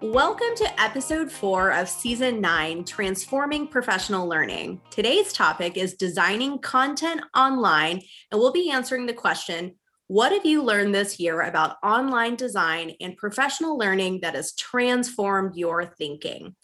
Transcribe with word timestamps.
Welcome 0.00 0.54
to 0.58 0.80
episode 0.80 1.28
four 1.28 1.72
of 1.72 1.88
season 1.88 2.40
nine 2.40 2.84
Transforming 2.84 3.66
Professional 3.66 4.28
Learning. 4.28 4.80
Today's 4.90 5.32
topic 5.32 5.76
is 5.76 5.94
designing 5.94 6.60
content 6.60 7.22
online, 7.34 8.02
and 8.30 8.40
we'll 8.40 8.52
be 8.52 8.70
answering 8.70 9.06
the 9.06 9.12
question 9.12 9.74
What 10.06 10.30
have 10.30 10.46
you 10.46 10.62
learned 10.62 10.94
this 10.94 11.18
year 11.18 11.40
about 11.40 11.78
online 11.82 12.36
design 12.36 12.94
and 13.00 13.16
professional 13.16 13.76
learning 13.76 14.20
that 14.22 14.36
has 14.36 14.54
transformed 14.54 15.56
your 15.56 15.84
thinking? 15.84 16.54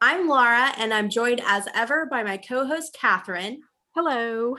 I'm 0.00 0.26
Laura, 0.26 0.72
and 0.76 0.92
I'm 0.92 1.10
joined 1.10 1.42
as 1.46 1.68
ever 1.72 2.06
by 2.10 2.24
my 2.24 2.38
co 2.38 2.66
host, 2.66 2.98
Kathryn. 3.00 3.58
Hello. 3.94 4.56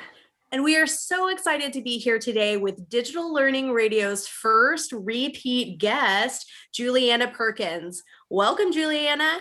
And 0.54 0.66
we 0.66 0.76
are 0.76 0.86
so 0.86 1.30
excited 1.30 1.72
to 1.72 1.82
be 1.82 1.98
here 1.98 2.20
today 2.20 2.58
with 2.58 2.90
Digital 2.90 3.34
Learning 3.34 3.72
Radio's 3.72 4.28
first 4.28 4.92
repeat 4.92 5.78
guest, 5.78 6.46
Julianna 6.74 7.30
Perkins. 7.30 8.04
Welcome, 8.30 8.74
Julianna. 8.74 9.40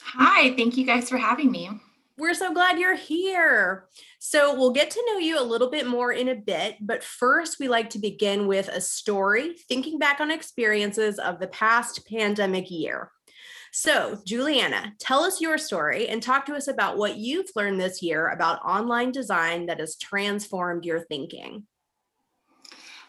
Hi, 0.00 0.54
thank 0.54 0.76
you 0.76 0.86
guys 0.86 1.08
for 1.08 1.16
having 1.16 1.50
me. 1.50 1.68
We're 2.16 2.32
so 2.32 2.54
glad 2.54 2.78
you're 2.78 2.94
here. 2.94 3.88
So, 4.20 4.54
we'll 4.54 4.70
get 4.70 4.92
to 4.92 5.04
know 5.08 5.18
you 5.18 5.36
a 5.36 5.42
little 5.42 5.68
bit 5.68 5.88
more 5.88 6.12
in 6.12 6.28
a 6.28 6.36
bit, 6.36 6.76
but 6.80 7.02
first, 7.02 7.58
we 7.58 7.66
like 7.66 7.90
to 7.90 7.98
begin 7.98 8.46
with 8.46 8.68
a 8.68 8.80
story, 8.80 9.54
thinking 9.68 9.98
back 9.98 10.20
on 10.20 10.30
experiences 10.30 11.18
of 11.18 11.40
the 11.40 11.48
past 11.48 12.08
pandemic 12.08 12.70
year. 12.70 13.10
So, 13.78 14.18
Julianna, 14.24 14.94
tell 14.98 15.22
us 15.22 15.38
your 15.38 15.58
story 15.58 16.08
and 16.08 16.22
talk 16.22 16.46
to 16.46 16.54
us 16.54 16.66
about 16.66 16.96
what 16.96 17.18
you've 17.18 17.50
learned 17.54 17.78
this 17.78 18.00
year 18.00 18.28
about 18.30 18.64
online 18.64 19.12
design 19.12 19.66
that 19.66 19.80
has 19.80 19.96
transformed 19.96 20.86
your 20.86 21.00
thinking. 21.00 21.66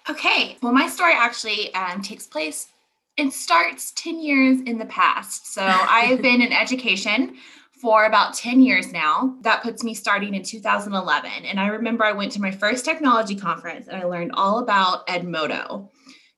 Okay, 0.09 0.58
well, 0.61 0.73
my 0.73 0.89
story 0.89 1.13
actually 1.16 1.73
um, 1.73 2.02
takes 2.02 2.27
place 2.27 2.67
it 3.16 3.31
starts 3.31 3.94
10 3.94 4.20
years 4.20 4.59
in 4.59 4.77
the 4.77 4.85
past. 4.88 5.53
So 5.53 5.61
I've 5.63 6.22
been 6.22 6.41
in 6.41 6.52
education 6.61 7.38
for 7.81 8.03
about 8.03 8.34
10 8.34 8.61
years 8.61 8.91
now. 8.91 9.38
That 9.44 9.63
puts 9.63 9.86
me 9.86 9.94
starting 9.94 10.36
in 10.36 10.44
2011. 10.44 11.31
And 11.45 11.61
I 11.61 11.67
remember 11.67 12.03
I 12.03 12.11
went 12.11 12.34
to 12.34 12.41
my 12.41 12.52
first 12.52 12.84
technology 12.84 13.38
conference 13.38 13.88
and 13.88 13.95
I 13.95 14.03
learned 14.03 14.34
all 14.34 14.59
about 14.59 15.08
Edmodo. 15.08 15.88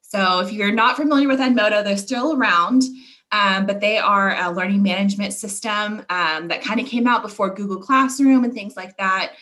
So 0.02 0.40
if 0.40 0.52
you're 0.52 0.72
not 0.72 0.98
familiar 0.98 1.28
with 1.28 1.40
Edmodo, 1.40 1.84
they're 1.84 1.98
still 1.98 2.38
around. 2.38 2.84
Um, 3.32 3.66
but 3.68 3.80
they 3.80 3.98
are 3.98 4.36
a 4.36 4.52
learning 4.52 4.82
management 4.82 5.34
system 5.34 6.04
um, 6.10 6.48
that 6.48 6.64
kind 6.64 6.80
of 6.80 6.88
came 6.88 7.08
out 7.08 7.22
before 7.22 7.54
Google 7.54 7.80
Classroom 7.80 8.44
and 8.44 8.54
things 8.54 8.76
like 8.76 8.98
that. 8.98 9.34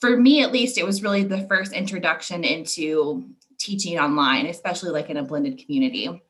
For 0.00 0.16
me, 0.16 0.42
at 0.42 0.52
least, 0.52 0.78
it 0.78 0.86
was 0.86 1.02
really 1.02 1.24
the 1.24 1.46
first 1.48 1.72
introduction 1.72 2.44
into 2.44 3.24
teaching 3.58 3.98
online, 3.98 4.46
especially 4.46 4.90
like 4.90 5.10
in 5.10 5.16
a 5.16 5.22
blended 5.22 5.58
community. 5.58 6.22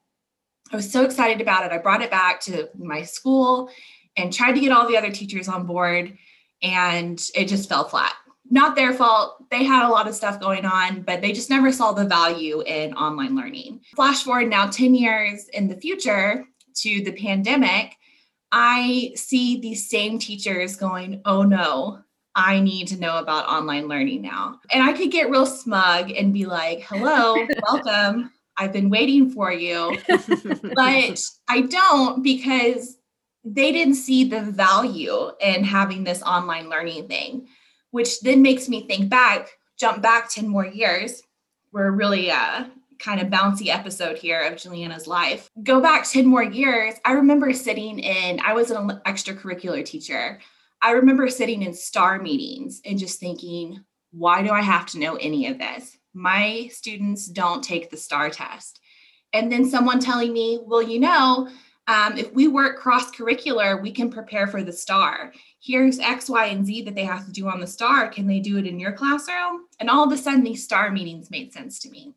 I 0.73 0.77
was 0.77 0.91
so 0.91 1.05
excited 1.05 1.41
about 1.41 1.67
it. 1.67 1.73
I 1.73 1.79
brought 1.79 2.03
it 2.03 2.11
back 2.11 2.41
to 2.43 2.69
my 2.77 3.03
school 3.03 3.71
and 4.17 4.33
tried 4.33 4.53
to 4.53 4.61
get 4.61 4.73
all 4.73 4.89
the 4.89 4.97
other 4.97 5.11
teachers 5.11 5.49
on 5.49 5.67
board, 5.67 6.17
and 6.63 7.23
it 7.35 7.49
just 7.49 7.69
fell 7.69 7.85
flat. 7.85 8.15
Not 8.51 8.77
their 8.77 8.93
fault. 8.93 9.51
They 9.51 9.65
had 9.65 9.87
a 9.87 9.91
lot 9.91 10.07
of 10.07 10.15
stuff 10.15 10.41
going 10.41 10.65
on, 10.65 11.03
but 11.03 11.21
they 11.21 11.33
just 11.33 11.51
never 11.51 11.73
saw 11.73 11.93
the 11.93 12.05
value 12.05 12.63
in 12.63 12.95
online 12.95 13.35
learning. 13.35 13.81
Flash 13.97 14.23
forward 14.23 14.49
now 14.49 14.69
10 14.69 14.95
years 14.95 15.49
in 15.49 15.67
the 15.67 15.77
future 15.77 16.45
to 16.77 17.03
the 17.03 17.13
pandemic, 17.13 17.97
I 18.53 19.13
see 19.17 19.61
these 19.61 19.89
same 19.89 20.19
teachers 20.19 20.77
going, 20.77 21.21
oh 21.25 21.43
no, 21.43 22.01
I 22.35 22.61
need 22.61 22.89
to 22.89 23.01
know 23.01 23.19
about 23.19 23.49
online 23.49 23.89
learning 23.89 24.23
now. 24.23 24.61
And 24.71 24.83
I 24.83 24.93
could 24.93 25.11
get 25.11 25.31
real 25.31 25.47
smug 25.47 26.11
and 26.11 26.33
be 26.33 26.47
like, 26.47 26.81
hello, 26.83 27.37
welcome. 27.73 28.31
I've 28.57 28.73
been 28.73 28.91
waiting 28.91 29.31
for 29.31 29.53
you. 29.53 29.99
but 30.09 31.21
I 31.49 31.61
don't 31.69 32.23
because 32.23 32.97
they 33.45 33.73
didn't 33.73 33.95
see 33.95 34.25
the 34.25 34.41
value 34.41 35.31
in 35.41 35.65
having 35.65 36.05
this 36.05 36.23
online 36.23 36.69
learning 36.71 37.09
thing, 37.09 37.47
which 37.91 38.21
then 38.21 38.43
makes 38.43 38.69
me 38.69 38.87
think 38.87 39.11
back, 39.11 39.51
jump 39.79 40.03
back 40.03 40.31
10 40.31 40.49
more 40.49 40.67
years. 40.67 41.23
We're 41.73 41.91
really 41.91 42.31
uh, 42.31 42.65
kind 42.99 43.21
of 43.21 43.29
bouncy 43.29 43.69
episode 43.69 44.19
here 44.19 44.43
of 44.43 44.57
Julianna's 44.57 45.07
life. 45.07 45.51
Go 45.63 45.81
back 45.81 46.09
10 46.09 46.27
more 46.27 46.43
years. 46.43 46.95
I 47.05 47.13
remember 47.13 47.53
sitting 47.53 47.99
in, 47.99 48.41
I 48.41 48.53
was 48.53 48.71
an 48.71 49.01
extracurricular 49.07 49.85
teacher. 49.85 50.41
I 50.83 50.93
remember 50.93 51.29
sitting 51.29 51.63
in 51.63 51.75
STAR 51.75 52.21
meetings 52.21 52.81
and 52.85 52.99
just 52.99 53.21
thinking, 53.21 53.85
why 54.11 54.43
do 54.43 54.51
I 54.51 54.61
have 54.63 54.87
to 54.87 54.99
know 54.99 55.17
any 55.17 55.47
of 55.47 55.59
this? 55.59 55.97
my 56.15 56.69
students 56.73 57.27
don't 57.27 57.63
take 57.63 57.91
the 57.91 57.97
STAR 57.97 58.31
test. 58.31 58.81
And 59.33 59.51
then 59.51 59.69
someone 59.69 59.99
telling 59.99 60.33
me, 60.33 60.61
well, 60.63 60.81
you 60.81 61.01
know, 61.01 61.49
um, 61.87 62.17
if 62.17 62.33
we 62.33 62.49
work 62.49 62.79
cross 62.79 63.11
curricular, 63.11 63.83
we 63.83 63.91
can 63.91 64.09
prepare 64.09 64.47
for 64.47 64.63
the 64.63 64.73
STAR. 64.73 65.33
Here's 65.61 65.99
X, 65.99 66.31
Y, 66.31 66.47
and 66.47 66.65
Z 66.65 66.83
that 66.83 66.95
they 66.95 67.05
have 67.05 67.27
to 67.27 67.33
do 67.33 67.49
on 67.49 67.61
the 67.61 67.67
STAR. 67.67 68.09
Can 68.09 68.27
they 68.27 68.41
do 68.41 68.57
it 68.57 68.67
in 68.67 68.79
your 68.79 68.93
classroom? 68.93 69.67
And 69.81 69.91
all 69.91 70.05
of 70.05 70.13
a 70.13 70.17
sudden, 70.17 70.45
these 70.45 70.65
STAR 70.65 70.91
meetings 70.93 71.31
made 71.31 71.53
sense 71.53 71.81
to 71.81 71.91
me. 71.91 72.15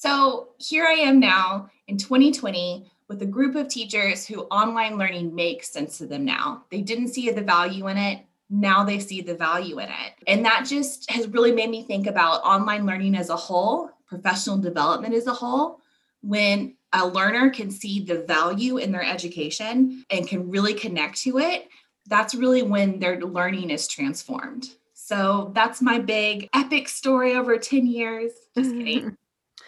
So 0.00 0.50
here 0.58 0.84
I 0.84 0.92
am 0.92 1.18
now 1.18 1.70
in 1.88 1.96
2020 1.96 2.88
with 3.08 3.20
a 3.22 3.26
group 3.26 3.56
of 3.56 3.68
teachers 3.68 4.26
who 4.26 4.42
online 4.42 4.96
learning 4.96 5.34
makes 5.34 5.70
sense 5.70 5.98
to 5.98 6.06
them 6.06 6.24
now. 6.24 6.64
They 6.70 6.82
didn't 6.82 7.08
see 7.08 7.30
the 7.30 7.42
value 7.42 7.88
in 7.88 7.96
it 7.96 8.20
now 8.50 8.84
they 8.84 8.98
see 8.98 9.20
the 9.20 9.34
value 9.34 9.78
in 9.78 9.88
it. 9.88 10.14
And 10.26 10.44
that 10.44 10.66
just 10.66 11.10
has 11.10 11.28
really 11.28 11.52
made 11.52 11.70
me 11.70 11.82
think 11.82 12.06
about 12.06 12.42
online 12.42 12.86
learning 12.86 13.14
as 13.14 13.28
a 13.28 13.36
whole, 13.36 13.90
professional 14.06 14.56
development 14.56 15.14
as 15.14 15.26
a 15.26 15.34
whole. 15.34 15.80
When 16.22 16.74
a 16.92 17.06
learner 17.06 17.50
can 17.50 17.70
see 17.70 18.02
the 18.02 18.22
value 18.22 18.78
in 18.78 18.90
their 18.90 19.02
education 19.02 20.04
and 20.10 20.26
can 20.26 20.50
really 20.50 20.74
connect 20.74 21.18
to 21.22 21.38
it, 21.38 21.68
that's 22.06 22.34
really 22.34 22.62
when 22.62 22.98
their 22.98 23.20
learning 23.20 23.68
is 23.70 23.86
transformed. 23.86 24.70
So 24.94 25.52
that's 25.54 25.82
my 25.82 25.98
big 25.98 26.48
epic 26.54 26.88
story 26.88 27.34
over 27.34 27.58
10 27.58 27.86
years. 27.86 28.32
Just 28.56 28.70
kidding. 28.74 29.16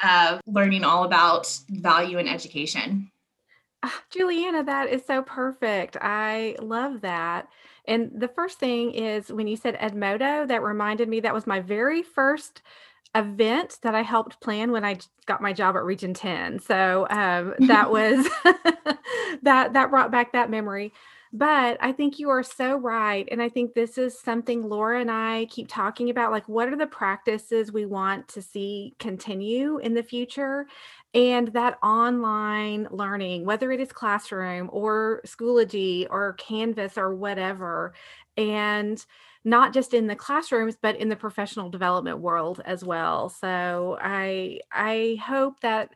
Of 0.03 0.41
learning 0.47 0.85
all 0.85 1.05
about 1.05 1.55
value 1.69 2.19
in 2.19 2.27
education. 2.27 3.11
Uh, 3.83 3.89
Julianna, 4.11 4.65
that 4.65 4.89
is 4.89 5.03
so 5.07 5.23
perfect. 5.23 5.97
I 6.01 6.57
love 6.61 7.01
that. 7.01 7.49
And 7.87 8.11
the 8.15 8.29
first 8.29 8.59
thing 8.59 8.93
is 8.93 9.33
when 9.33 9.47
you 9.47 9.57
said 9.57 9.79
Edmodo, 9.79 10.47
that 10.47 10.63
reminded 10.63 11.09
me 11.09 11.21
that 11.21 11.35
was 11.35 11.47
my 11.47 11.61
very 11.61 12.03
first 12.03 12.63
event 13.15 13.79
that 13.83 13.95
I 13.95 14.03
helped 14.03 14.41
plan 14.41 14.71
when 14.71 14.85
I 14.85 14.99
got 15.27 15.43
my 15.43 15.53
job 15.53 15.77
at 15.77 15.83
Region 15.83 16.15
10. 16.15 16.61
So 16.61 17.07
um, 17.11 17.55
that 17.67 17.91
was 17.91 18.29
that 19.43 19.73
that 19.73 19.91
brought 19.91 20.11
back 20.11 20.33
that 20.33 20.51
memory. 20.51 20.93
But 21.33 21.79
I 21.81 21.93
think 21.93 22.19
you 22.19 22.29
are 22.31 22.43
so 22.43 22.77
right. 22.77 23.29
And 23.31 23.41
I 23.41 23.49
think 23.49 23.73
this 23.75 23.99
is 23.99 24.19
something 24.19 24.69
Laura 24.69 25.01
and 25.01 25.11
I 25.11 25.47
keep 25.49 25.69
talking 25.69 26.11
about 26.11 26.33
like, 26.33 26.49
what 26.49 26.69
are 26.69 26.77
the 26.77 26.89
practices 26.89 27.73
we 27.73 27.87
want 27.87 28.27
to 28.29 28.43
see 28.43 28.95
continue 28.99 29.79
in 29.79 29.95
the 29.95 30.03
future? 30.03 30.67
And 31.15 31.49
that 31.49 31.79
online 31.85 32.89
learning, 32.91 33.45
whether 33.45 33.71
it 33.71 33.81
is 33.81 33.93
classroom 33.93 34.71
or 34.73 35.23
Schoology 35.25 36.07
or 36.11 36.33
Canvas 36.35 36.99
or 36.99 37.15
whatever, 37.15 37.95
and 38.37 39.05
not 39.45 39.73
just 39.73 39.95
in 39.95 40.07
the 40.07 40.17
classrooms 40.17 40.77
but 40.81 40.97
in 40.97 41.09
the 41.09 41.17
professional 41.17 41.71
development 41.71 42.19
world 42.19 42.61
as 42.67 42.85
well 42.85 43.31
so 43.31 43.97
i 44.01 44.59
i 44.71 45.17
hope 45.25 45.59
that 45.61 45.91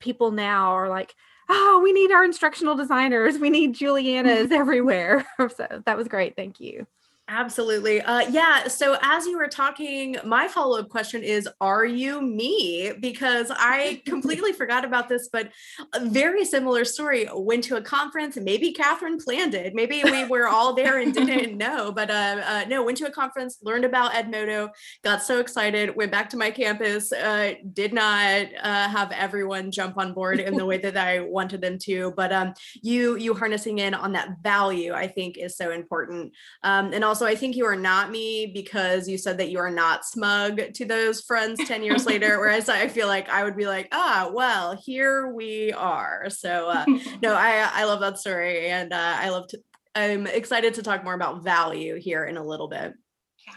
people 0.00 0.30
now 0.30 0.70
are 0.72 0.88
like 0.88 1.14
oh, 1.48 1.80
we 1.82 1.92
need 1.92 2.10
our 2.10 2.24
instructional 2.24 2.74
designers. 2.74 3.38
We 3.38 3.50
need 3.50 3.74
Juliannas 3.74 4.50
everywhere. 4.50 5.26
so 5.56 5.82
that 5.84 5.96
was 5.96 6.08
great. 6.08 6.36
Thank 6.36 6.60
you. 6.60 6.86
Absolutely. 7.28 8.00
Uh, 8.02 8.20
yeah. 8.30 8.68
So, 8.68 8.96
as 9.02 9.26
you 9.26 9.36
were 9.36 9.48
talking, 9.48 10.16
my 10.24 10.46
follow 10.46 10.78
up 10.78 10.88
question 10.88 11.24
is 11.24 11.48
Are 11.60 11.84
you 11.84 12.20
me? 12.20 12.92
Because 13.00 13.50
I 13.50 14.00
completely 14.06 14.52
forgot 14.52 14.84
about 14.84 15.08
this, 15.08 15.28
but 15.32 15.50
a 15.92 16.04
very 16.04 16.44
similar 16.44 16.84
story. 16.84 17.28
Went 17.34 17.64
to 17.64 17.76
a 17.78 17.82
conference, 17.82 18.36
maybe 18.36 18.72
Kathryn 18.72 19.22
planned 19.22 19.54
it. 19.54 19.74
Maybe 19.74 20.02
we 20.04 20.24
were 20.26 20.46
all 20.46 20.72
there 20.72 20.98
and 21.00 21.12
didn't 21.12 21.56
know, 21.58 21.90
but 21.90 22.10
uh, 22.10 22.42
uh, 22.46 22.64
no, 22.68 22.84
went 22.84 22.98
to 22.98 23.06
a 23.06 23.10
conference, 23.10 23.58
learned 23.60 23.84
about 23.84 24.12
Edmodo, 24.12 24.68
got 25.02 25.20
so 25.20 25.40
excited, 25.40 25.96
went 25.96 26.12
back 26.12 26.30
to 26.30 26.36
my 26.36 26.52
campus, 26.52 27.10
uh, 27.12 27.54
did 27.72 27.92
not 27.92 28.46
uh, 28.62 28.88
have 28.88 29.10
everyone 29.10 29.72
jump 29.72 29.98
on 29.98 30.12
board 30.12 30.38
in 30.38 30.54
the 30.54 30.64
way 30.64 30.78
that 30.78 30.96
I 30.96 31.20
wanted 31.20 31.60
them 31.60 31.76
to. 31.80 32.12
But 32.16 32.32
um, 32.32 32.54
you, 32.82 33.16
you 33.16 33.34
harnessing 33.34 33.78
in 33.78 33.94
on 33.94 34.12
that 34.12 34.36
value, 34.44 34.92
I 34.92 35.08
think 35.08 35.38
is 35.38 35.56
so 35.56 35.72
important. 35.72 36.32
Um, 36.62 36.92
and 36.92 37.02
also, 37.02 37.15
also, 37.16 37.24
I 37.24 37.34
think 37.34 37.56
you 37.56 37.64
are 37.64 37.76
not 37.76 38.10
me 38.10 38.44
because 38.44 39.08
you 39.08 39.16
said 39.16 39.38
that 39.38 39.48
you 39.48 39.58
are 39.58 39.70
not 39.70 40.04
smug 40.04 40.60
to 40.74 40.84
those 40.84 41.22
friends 41.22 41.58
10 41.66 41.82
years 41.82 42.04
later. 42.04 42.38
Whereas 42.38 42.68
I 42.68 42.88
feel 42.88 43.06
like 43.06 43.26
I 43.30 43.42
would 43.42 43.56
be 43.56 43.66
like, 43.66 43.88
ah, 43.90 44.28
well, 44.30 44.76
here 44.76 45.32
we 45.32 45.72
are. 45.72 46.28
So, 46.28 46.68
uh, 46.68 46.84
no, 47.22 47.32
I, 47.32 47.70
I 47.72 47.84
love 47.84 48.00
that 48.00 48.18
story. 48.18 48.68
And 48.68 48.92
uh, 48.92 49.16
I 49.18 49.30
love 49.30 49.48
to, 49.48 49.58
I'm 49.94 50.26
excited 50.26 50.74
to 50.74 50.82
talk 50.82 51.04
more 51.04 51.14
about 51.14 51.42
value 51.42 51.98
here 51.98 52.26
in 52.26 52.36
a 52.36 52.44
little 52.44 52.68
bit. 52.68 52.92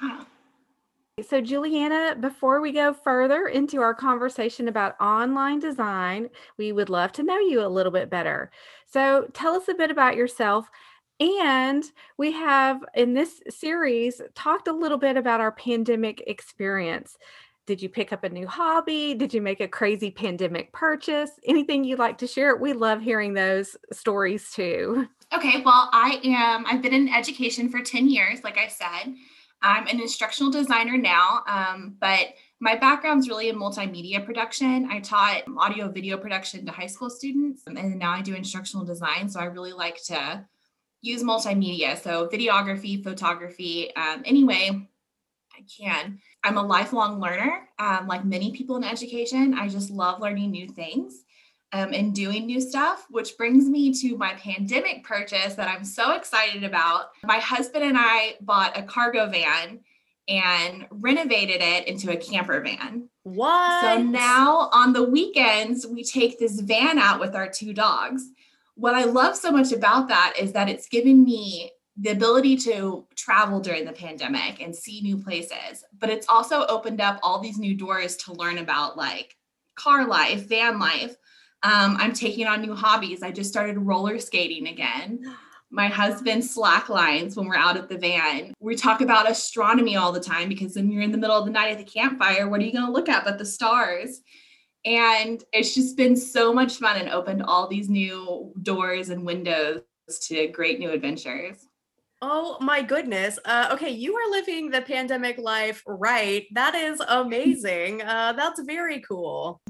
Yeah. 0.01 0.23
So, 1.27 1.41
Julianna, 1.41 2.15
before 2.17 2.61
we 2.61 2.71
go 2.71 2.93
further 2.93 3.47
into 3.47 3.81
our 3.81 3.93
conversation 3.93 4.69
about 4.69 4.95
online 5.01 5.59
design, 5.59 6.29
we 6.57 6.71
would 6.71 6.89
love 6.89 7.11
to 7.13 7.23
know 7.23 7.39
you 7.39 7.61
a 7.61 7.67
little 7.67 7.91
bit 7.91 8.09
better. 8.09 8.51
So, 8.85 9.27
tell 9.33 9.53
us 9.53 9.67
a 9.67 9.73
bit 9.73 9.91
about 9.91 10.15
yourself. 10.15 10.69
And 11.19 11.83
we 12.17 12.31
have 12.31 12.83
in 12.95 13.13
this 13.13 13.41
series 13.49 14.21
talked 14.35 14.67
a 14.67 14.73
little 14.73 14.97
bit 14.97 15.17
about 15.17 15.41
our 15.41 15.51
pandemic 15.51 16.23
experience. 16.27 17.17
Did 17.67 17.81
you 17.81 17.89
pick 17.89 18.11
up 18.11 18.23
a 18.23 18.29
new 18.29 18.47
hobby? 18.47 19.13
Did 19.13 19.33
you 19.33 19.41
make 19.41 19.59
a 19.59 19.67
crazy 19.67 20.09
pandemic 20.09 20.71
purchase? 20.71 21.31
Anything 21.45 21.83
you'd 21.83 21.99
like 21.99 22.17
to 22.19 22.27
share? 22.27 22.55
We 22.55 22.73
love 22.73 23.01
hearing 23.01 23.33
those 23.33 23.77
stories 23.91 24.51
too. 24.51 25.07
Okay, 25.31 25.61
well, 25.63 25.91
I 25.93 26.19
am, 26.23 26.65
I've 26.65 26.81
been 26.81 26.91
in 26.95 27.07
education 27.07 27.69
for 27.69 27.81
10 27.81 28.09
years, 28.09 28.43
like 28.43 28.57
I 28.57 28.67
said. 28.67 29.13
I'm 29.61 29.85
an 29.85 29.99
instructional 30.01 30.51
designer 30.51 30.97
now, 30.97 31.43
um, 31.45 31.97
but 32.01 32.33
my 32.59 32.75
background's 32.75 33.29
really 33.29 33.49
in 33.49 33.55
multimedia 33.55 34.25
production. 34.25 34.87
I 34.89 35.01
taught 35.01 35.43
audio 35.55 35.87
video 35.87 36.17
production 36.17 36.65
to 36.65 36.71
high 36.71 36.87
school 36.87 37.11
students, 37.11 37.61
and 37.67 37.99
now 37.99 38.09
I 38.09 38.23
do 38.23 38.33
instructional 38.33 38.87
design. 38.87 39.29
So 39.29 39.39
I 39.39 39.43
really 39.43 39.71
like 39.71 40.01
to 40.05 40.47
use 41.01 41.23
multimedia. 41.23 42.01
So 42.01 42.27
videography, 42.27 43.03
photography, 43.03 43.95
um, 43.95 44.21
anyway, 44.25 44.87
I 45.53 45.63
can. 45.77 46.19
I'm 46.43 46.57
a 46.57 46.63
lifelong 46.63 47.19
learner, 47.19 47.67
um, 47.79 48.07
like 48.07 48.23
many 48.25 48.51
people 48.51 48.77
in 48.77 48.83
education. 48.83 49.53
I 49.53 49.67
just 49.67 49.89
love 49.89 50.21
learning 50.21 50.51
new 50.51 50.67
things 50.67 51.23
um, 51.73 51.93
and 51.93 52.13
doing 52.13 52.45
new 52.45 52.61
stuff, 52.61 53.05
which 53.09 53.37
brings 53.37 53.65
me 53.65 53.93
to 54.01 54.17
my 54.17 54.33
pandemic 54.35 55.03
purchase 55.03 55.55
that 55.55 55.67
I'm 55.67 55.83
so 55.83 56.13
excited 56.13 56.63
about. 56.63 57.09
My 57.23 57.39
husband 57.39 57.83
and 57.83 57.97
I 57.97 58.35
bought 58.41 58.77
a 58.77 58.83
cargo 58.83 59.27
van 59.29 59.79
and 60.27 60.87
renovated 60.91 61.61
it 61.61 61.87
into 61.87 62.11
a 62.11 62.17
camper 62.17 62.61
van. 62.61 63.09
What? 63.23 63.81
So 63.81 64.01
now 64.01 64.69
on 64.71 64.93
the 64.93 65.03
weekends, 65.03 65.85
we 65.85 66.03
take 66.03 66.39
this 66.39 66.59
van 66.61 66.99
out 66.99 67.19
with 67.19 67.35
our 67.35 67.49
two 67.49 67.73
dogs. 67.73 68.23
What 68.79 68.95
I 68.95 69.03
love 69.03 69.35
so 69.35 69.51
much 69.51 69.71
about 69.71 70.07
that 70.07 70.33
is 70.39 70.53
that 70.53 70.69
it's 70.69 70.87
given 70.87 71.23
me 71.23 71.71
the 71.97 72.11
ability 72.11 72.55
to 72.55 73.05
travel 73.15 73.59
during 73.59 73.83
the 73.83 73.91
pandemic 73.91 74.61
and 74.61 74.73
see 74.73 75.01
new 75.01 75.17
places, 75.17 75.83
but 75.99 76.09
it's 76.09 76.29
also 76.29 76.65
opened 76.67 77.01
up 77.01 77.19
all 77.21 77.39
these 77.39 77.57
new 77.57 77.75
doors 77.75 78.15
to 78.17 78.33
learn 78.33 78.59
about 78.59 78.95
like 78.95 79.35
car 79.75 80.07
life, 80.07 80.47
van 80.47 80.79
life, 80.79 81.15
um, 81.63 81.97
I'm 81.99 82.13
taking 82.13 82.47
on 82.47 82.61
new 82.61 82.73
hobbies. 82.73 83.21
I 83.21 83.31
just 83.31 83.49
started 83.49 83.77
roller 83.77 84.17
skating 84.19 84.67
again. 84.67 85.35
My 85.71 85.87
husband 85.87 86.43
slack 86.43 86.89
lines 86.89 87.35
when 87.35 87.47
we're 87.47 87.55
out 87.55 87.77
at 87.77 87.89
the 87.89 87.97
van. 87.97 88.53
We 88.59 88.75
talk 88.75 89.01
about 89.01 89.29
astronomy 89.29 89.97
all 89.97 90.11
the 90.11 90.19
time 90.19 90.49
because 90.49 90.75
when 90.75 90.89
you're 90.89 91.03
in 91.03 91.11
the 91.11 91.17
middle 91.17 91.37
of 91.37 91.45
the 91.45 91.51
night 91.51 91.71
at 91.71 91.77
the 91.77 91.83
campfire, 91.83 92.47
what 92.47 92.61
are 92.61 92.63
you 92.63 92.71
going 92.71 92.85
to 92.85 92.91
look 92.91 93.09
at 93.09 93.25
but 93.25 93.37
the 93.37 93.45
stars? 93.45 94.21
And 94.85 95.43
it's 95.51 95.75
just 95.75 95.97
been 95.97 96.15
so 96.15 96.53
much 96.53 96.77
fun 96.77 96.97
and 96.97 97.09
opened 97.09 97.43
all 97.43 97.67
these 97.67 97.89
new 97.89 98.53
doors 98.61 99.09
and 99.09 99.25
windows 99.25 99.81
to 100.21 100.47
great 100.47 100.79
new 100.79 100.91
adventures. 100.91 101.67
Oh 102.21 102.57
my 102.59 102.81
goodness. 102.81 103.39
Uh, 103.45 103.69
okay, 103.71 103.91
you 103.91 104.15
are 104.15 104.31
living 104.31 104.69
the 104.69 104.81
pandemic 104.81 105.37
life 105.37 105.83
right. 105.87 106.45
That 106.53 106.75
is 106.75 107.01
amazing. 107.07 108.01
Uh, 108.01 108.33
that's 108.33 108.61
very 108.61 108.99
cool. 109.01 109.61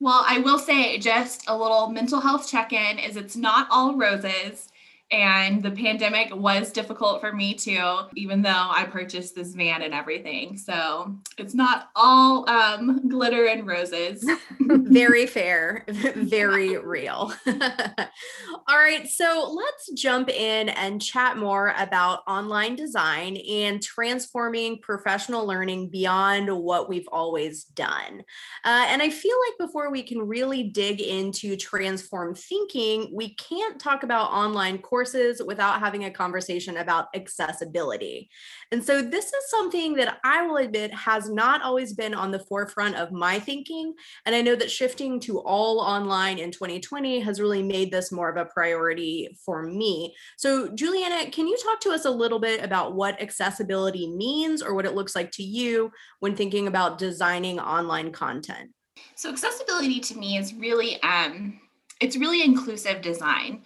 Well, 0.00 0.24
I 0.26 0.38
will 0.38 0.58
say 0.58 0.98
just 0.98 1.48
a 1.48 1.56
little 1.56 1.90
mental 1.90 2.20
health 2.20 2.48
check 2.48 2.72
in 2.72 2.98
is 2.98 3.16
it's 3.16 3.36
not 3.36 3.66
all 3.70 3.96
roses. 3.96 4.68
And 5.10 5.62
the 5.62 5.70
pandemic 5.70 6.36
was 6.36 6.70
difficult 6.70 7.22
for 7.22 7.32
me 7.32 7.54
too, 7.54 8.00
even 8.14 8.42
though 8.42 8.50
I 8.50 8.86
purchased 8.90 9.34
this 9.34 9.54
van 9.54 9.80
and 9.80 9.94
everything. 9.94 10.58
So 10.58 11.14
it's 11.38 11.54
not 11.54 11.88
all 11.96 12.48
um, 12.50 13.08
glitter 13.08 13.46
and 13.46 13.66
roses. 13.66 14.28
very 14.60 15.26
fair, 15.38 15.86
very 15.88 16.76
real. 16.76 17.32
all 17.46 18.76
right, 18.76 19.08
so 19.08 19.50
let's 19.56 19.90
jump 19.92 20.28
in 20.28 20.68
and 20.68 21.00
chat 21.00 21.38
more 21.38 21.72
about 21.78 22.20
online 22.28 22.76
design 22.76 23.38
and 23.38 23.82
transforming 23.82 24.78
professional 24.78 25.46
learning 25.46 25.88
beyond 25.88 26.54
what 26.54 26.86
we've 26.86 27.08
always 27.10 27.64
done. 27.64 28.22
Uh, 28.62 28.84
and 28.88 29.00
I 29.00 29.08
feel 29.08 29.36
like 29.48 29.68
before 29.68 29.90
we 29.90 30.02
can 30.02 30.18
really 30.18 30.64
dig 30.64 31.00
into 31.00 31.56
transform 31.56 32.34
thinking, 32.34 33.10
we 33.10 33.34
can't 33.36 33.80
talk 33.80 34.02
about 34.02 34.32
online 34.32 34.76
courses 34.76 34.97
courses 34.98 35.40
without 35.46 35.78
having 35.78 36.06
a 36.06 36.10
conversation 36.10 36.78
about 36.78 37.06
accessibility. 37.14 38.28
And 38.72 38.84
so, 38.84 39.00
this 39.00 39.26
is 39.26 39.50
something 39.50 39.94
that 39.94 40.18
I 40.24 40.44
will 40.44 40.56
admit 40.56 40.92
has 40.92 41.30
not 41.30 41.62
always 41.62 41.92
been 41.92 42.14
on 42.14 42.32
the 42.32 42.40
forefront 42.40 42.96
of 42.96 43.12
my 43.12 43.38
thinking. 43.38 43.94
And 44.26 44.34
I 44.34 44.42
know 44.42 44.56
that 44.56 44.72
shifting 44.72 45.20
to 45.20 45.38
all 45.38 45.78
online 45.78 46.38
in 46.38 46.50
2020 46.50 47.20
has 47.20 47.40
really 47.40 47.62
made 47.62 47.92
this 47.92 48.10
more 48.10 48.28
of 48.28 48.36
a 48.36 48.46
priority 48.46 49.38
for 49.44 49.62
me. 49.62 50.16
So, 50.36 50.68
Julianna, 50.74 51.30
can 51.30 51.46
you 51.46 51.56
talk 51.62 51.78
to 51.82 51.90
us 51.90 52.04
a 52.04 52.10
little 52.10 52.40
bit 52.40 52.64
about 52.64 52.96
what 52.96 53.22
accessibility 53.22 54.10
means 54.10 54.62
or 54.62 54.74
what 54.74 54.84
it 54.84 54.96
looks 54.96 55.14
like 55.14 55.30
to 55.32 55.44
you 55.44 55.92
when 56.18 56.34
thinking 56.34 56.66
about 56.66 56.98
designing 56.98 57.60
online 57.60 58.10
content? 58.10 58.70
So, 59.14 59.30
accessibility 59.30 60.00
to 60.00 60.18
me 60.18 60.38
is 60.38 60.54
really, 60.54 61.00
um, 61.04 61.60
it's 62.00 62.16
really 62.16 62.42
inclusive 62.42 63.00
design. 63.00 63.62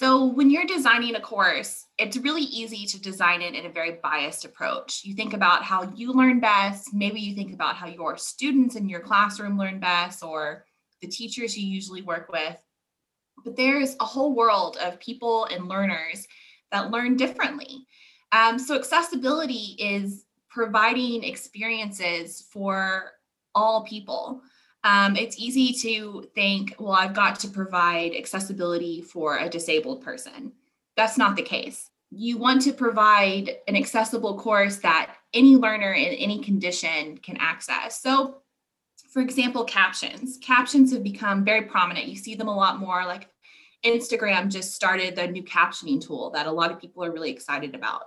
So, 0.00 0.24
when 0.24 0.48
you're 0.48 0.64
designing 0.64 1.14
a 1.16 1.20
course, 1.20 1.84
it's 1.98 2.16
really 2.16 2.44
easy 2.44 2.86
to 2.86 2.98
design 2.98 3.42
it 3.42 3.54
in 3.54 3.66
a 3.66 3.70
very 3.70 3.98
biased 4.02 4.46
approach. 4.46 5.04
You 5.04 5.12
think 5.14 5.34
about 5.34 5.62
how 5.62 5.92
you 5.94 6.14
learn 6.14 6.40
best, 6.40 6.94
maybe 6.94 7.20
you 7.20 7.34
think 7.34 7.52
about 7.52 7.76
how 7.76 7.86
your 7.86 8.16
students 8.16 8.76
in 8.76 8.88
your 8.88 9.00
classroom 9.00 9.58
learn 9.58 9.78
best, 9.78 10.24
or 10.24 10.64
the 11.02 11.06
teachers 11.06 11.54
you 11.54 11.68
usually 11.68 12.00
work 12.00 12.32
with. 12.32 12.56
But 13.44 13.56
there's 13.56 13.94
a 14.00 14.06
whole 14.06 14.34
world 14.34 14.78
of 14.78 14.98
people 15.00 15.44
and 15.44 15.68
learners 15.68 16.26
that 16.72 16.90
learn 16.90 17.18
differently. 17.18 17.86
Um, 18.32 18.58
so, 18.58 18.76
accessibility 18.76 19.76
is 19.78 20.24
providing 20.48 21.24
experiences 21.24 22.48
for 22.50 23.10
all 23.54 23.84
people. 23.84 24.40
Um, 24.82 25.16
it's 25.16 25.38
easy 25.38 25.72
to 25.82 26.28
think, 26.34 26.74
well, 26.78 26.92
I've 26.92 27.14
got 27.14 27.38
to 27.40 27.48
provide 27.48 28.14
accessibility 28.14 29.02
for 29.02 29.38
a 29.38 29.48
disabled 29.48 30.02
person. 30.02 30.52
That's 30.96 31.18
not 31.18 31.36
the 31.36 31.42
case. 31.42 31.90
You 32.10 32.38
want 32.38 32.62
to 32.62 32.72
provide 32.72 33.50
an 33.68 33.76
accessible 33.76 34.38
course 34.38 34.78
that 34.78 35.14
any 35.32 35.56
learner 35.56 35.92
in 35.92 36.14
any 36.14 36.40
condition 36.42 37.18
can 37.18 37.36
access. 37.38 38.00
So, 38.00 38.38
for 39.12 39.20
example, 39.20 39.64
captions. 39.64 40.38
Captions 40.40 40.92
have 40.92 41.02
become 41.02 41.44
very 41.44 41.62
prominent. 41.62 42.06
You 42.06 42.16
see 42.16 42.34
them 42.34 42.48
a 42.48 42.56
lot 42.56 42.78
more. 42.78 43.04
Like 43.04 43.28
Instagram 43.84 44.48
just 44.48 44.74
started 44.74 45.14
the 45.14 45.26
new 45.26 45.42
captioning 45.42 46.00
tool 46.00 46.30
that 46.30 46.46
a 46.46 46.52
lot 46.52 46.70
of 46.70 46.80
people 46.80 47.04
are 47.04 47.12
really 47.12 47.30
excited 47.30 47.74
about. 47.74 48.02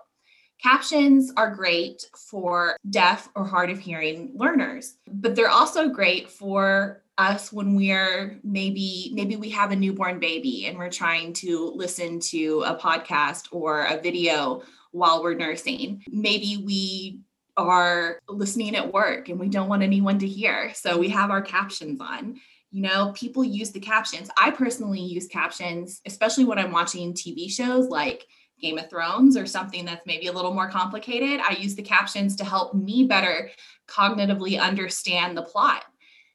Captions 0.61 1.31
are 1.35 1.53
great 1.53 2.05
for 2.15 2.77
deaf 2.89 3.29
or 3.35 3.45
hard 3.45 3.69
of 3.69 3.79
hearing 3.79 4.31
learners, 4.33 4.95
but 5.07 5.35
they're 5.35 5.49
also 5.49 5.89
great 5.89 6.29
for 6.29 7.03
us 7.17 7.53
when 7.53 7.75
we're 7.75 8.39
maybe 8.43 9.11
maybe 9.13 9.35
we 9.35 9.49
have 9.49 9.71
a 9.71 9.75
newborn 9.75 10.19
baby 10.19 10.65
and 10.65 10.77
we're 10.77 10.89
trying 10.89 11.31
to 11.31 11.71
listen 11.75 12.19
to 12.19 12.63
a 12.65 12.75
podcast 12.75 13.47
or 13.51 13.85
a 13.85 14.01
video 14.01 14.63
while 14.91 15.21
we're 15.21 15.35
nursing. 15.35 16.01
Maybe 16.09 16.63
we 16.65 17.21
are 17.55 18.19
listening 18.27 18.75
at 18.75 18.91
work 18.91 19.29
and 19.29 19.39
we 19.39 19.49
don't 19.49 19.69
want 19.69 19.83
anyone 19.83 20.17
to 20.19 20.27
hear, 20.27 20.73
so 20.73 20.97
we 20.97 21.09
have 21.09 21.29
our 21.29 21.41
captions 21.41 21.99
on 22.01 22.39
you 22.73 22.81
know 22.81 23.13
people 23.15 23.43
use 23.43 23.71
the 23.71 23.79
captions 23.79 24.29
i 24.35 24.49
personally 24.49 24.99
use 24.99 25.27
captions 25.27 26.01
especially 26.07 26.43
when 26.43 26.57
i'm 26.57 26.71
watching 26.71 27.13
tv 27.13 27.49
shows 27.49 27.87
like 27.87 28.25
Game 28.63 28.79
of 28.79 28.89
Thrones 28.89 29.37
or 29.37 29.45
something 29.45 29.85
that's 29.85 30.07
maybe 30.07 30.27
a 30.27 30.31
little 30.31 30.53
more 30.53 30.69
complicated, 30.69 31.41
I 31.47 31.57
use 31.59 31.75
the 31.75 31.83
captions 31.83 32.35
to 32.37 32.45
help 32.45 32.73
me 32.73 33.03
better 33.03 33.51
cognitively 33.87 34.59
understand 34.59 35.37
the 35.37 35.43
plot. 35.43 35.83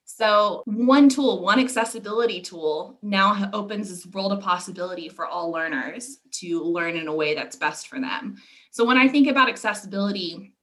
So, 0.05 0.63
one 0.67 1.09
tool, 1.09 1.43
one 1.43 1.59
accessibility 1.59 2.41
tool 2.41 2.99
now 3.03 3.51
opens 3.53 3.89
this 3.89 4.07
world 4.07 4.33
of 4.33 4.41
possibility 4.41 5.09
for 5.09 5.27
all 5.27 5.51
learners 5.51 6.19
to 6.33 6.63
learn 6.63 6.97
in 6.97 7.09
a 7.09 7.15
way 7.15 7.35
that's 7.35 7.57
best 7.57 7.89
for 7.89 8.01
them. 8.01 8.37
So, 8.71 8.85
when 8.85 8.97
I 8.97 9.09
think 9.09 9.29
about 9.29 9.49
accessibility, 9.49 10.55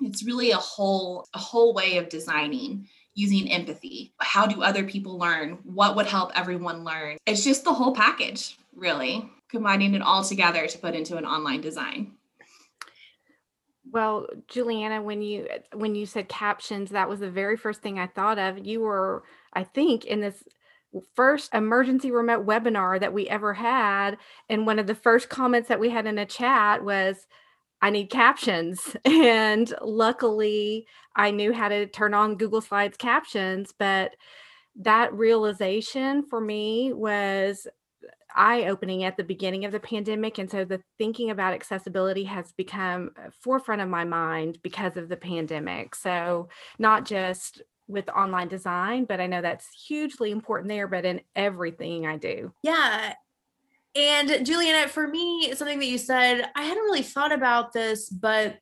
it's 0.00 0.24
really 0.24 0.50
a 0.50 0.56
whole 0.56 1.26
a 1.34 1.38
whole 1.38 1.74
way 1.74 1.96
of 1.98 2.08
designing 2.08 2.88
using 3.14 3.50
empathy. 3.50 4.12
How 4.18 4.46
do 4.46 4.62
other 4.62 4.84
people 4.84 5.18
learn? 5.18 5.58
What 5.64 5.96
would 5.96 6.06
help 6.06 6.32
everyone 6.34 6.84
learn? 6.84 7.16
It's 7.26 7.44
just 7.44 7.64
the 7.64 7.72
whole 7.72 7.94
package, 7.94 8.58
really 8.74 9.30
combining 9.48 9.94
it 9.94 10.02
all 10.02 10.24
together 10.24 10.66
to 10.66 10.78
put 10.78 10.94
into 10.94 11.16
an 11.16 11.24
online 11.24 11.60
design 11.60 12.12
well 13.90 14.26
julianna 14.48 15.00
when 15.00 15.22
you 15.22 15.46
when 15.74 15.94
you 15.94 16.06
said 16.06 16.28
captions 16.28 16.90
that 16.90 17.08
was 17.08 17.20
the 17.20 17.30
very 17.30 17.56
first 17.56 17.80
thing 17.80 17.98
i 17.98 18.06
thought 18.06 18.38
of 18.38 18.66
you 18.66 18.80
were 18.80 19.22
i 19.52 19.62
think 19.62 20.04
in 20.04 20.20
this 20.20 20.42
first 21.14 21.52
emergency 21.54 22.10
remote 22.10 22.46
webinar 22.46 22.98
that 22.98 23.12
we 23.12 23.28
ever 23.28 23.52
had 23.54 24.16
and 24.48 24.66
one 24.66 24.78
of 24.78 24.86
the 24.86 24.94
first 24.94 25.28
comments 25.28 25.68
that 25.68 25.80
we 25.80 25.90
had 25.90 26.06
in 26.06 26.18
a 26.18 26.26
chat 26.26 26.82
was 26.82 27.26
I 27.82 27.90
need 27.90 28.10
captions. 28.10 28.96
And 29.04 29.72
luckily, 29.80 30.86
I 31.14 31.30
knew 31.30 31.52
how 31.52 31.68
to 31.68 31.86
turn 31.86 32.14
on 32.14 32.36
Google 32.36 32.60
Slides 32.60 32.96
captions. 32.96 33.72
But 33.76 34.12
that 34.76 35.12
realization 35.14 36.24
for 36.28 36.40
me 36.40 36.92
was 36.92 37.66
eye 38.34 38.66
opening 38.66 39.04
at 39.04 39.16
the 39.16 39.24
beginning 39.24 39.64
of 39.64 39.72
the 39.72 39.80
pandemic. 39.80 40.38
And 40.38 40.50
so 40.50 40.64
the 40.64 40.80
thinking 40.98 41.30
about 41.30 41.54
accessibility 41.54 42.24
has 42.24 42.52
become 42.52 43.10
uh, 43.16 43.30
forefront 43.42 43.82
of 43.82 43.88
my 43.88 44.04
mind 44.04 44.58
because 44.62 44.96
of 44.96 45.08
the 45.08 45.16
pandemic. 45.16 45.94
So, 45.94 46.48
not 46.78 47.06
just 47.06 47.62
with 47.88 48.08
online 48.08 48.48
design, 48.48 49.04
but 49.04 49.20
I 49.20 49.26
know 49.26 49.40
that's 49.40 49.68
hugely 49.86 50.30
important 50.30 50.68
there, 50.68 50.88
but 50.88 51.04
in 51.04 51.20
everything 51.34 52.06
I 52.06 52.16
do. 52.16 52.52
Yeah. 52.62 53.14
And 53.94 54.44
Julianna, 54.44 54.88
for 54.88 55.06
me, 55.06 55.54
something 55.54 55.78
that 55.78 55.86
you 55.86 55.96
said, 55.96 56.50
I 56.54 56.62
hadn't 56.62 56.82
really 56.82 57.02
thought 57.02 57.32
about 57.32 57.72
this, 57.72 58.10
but 58.10 58.58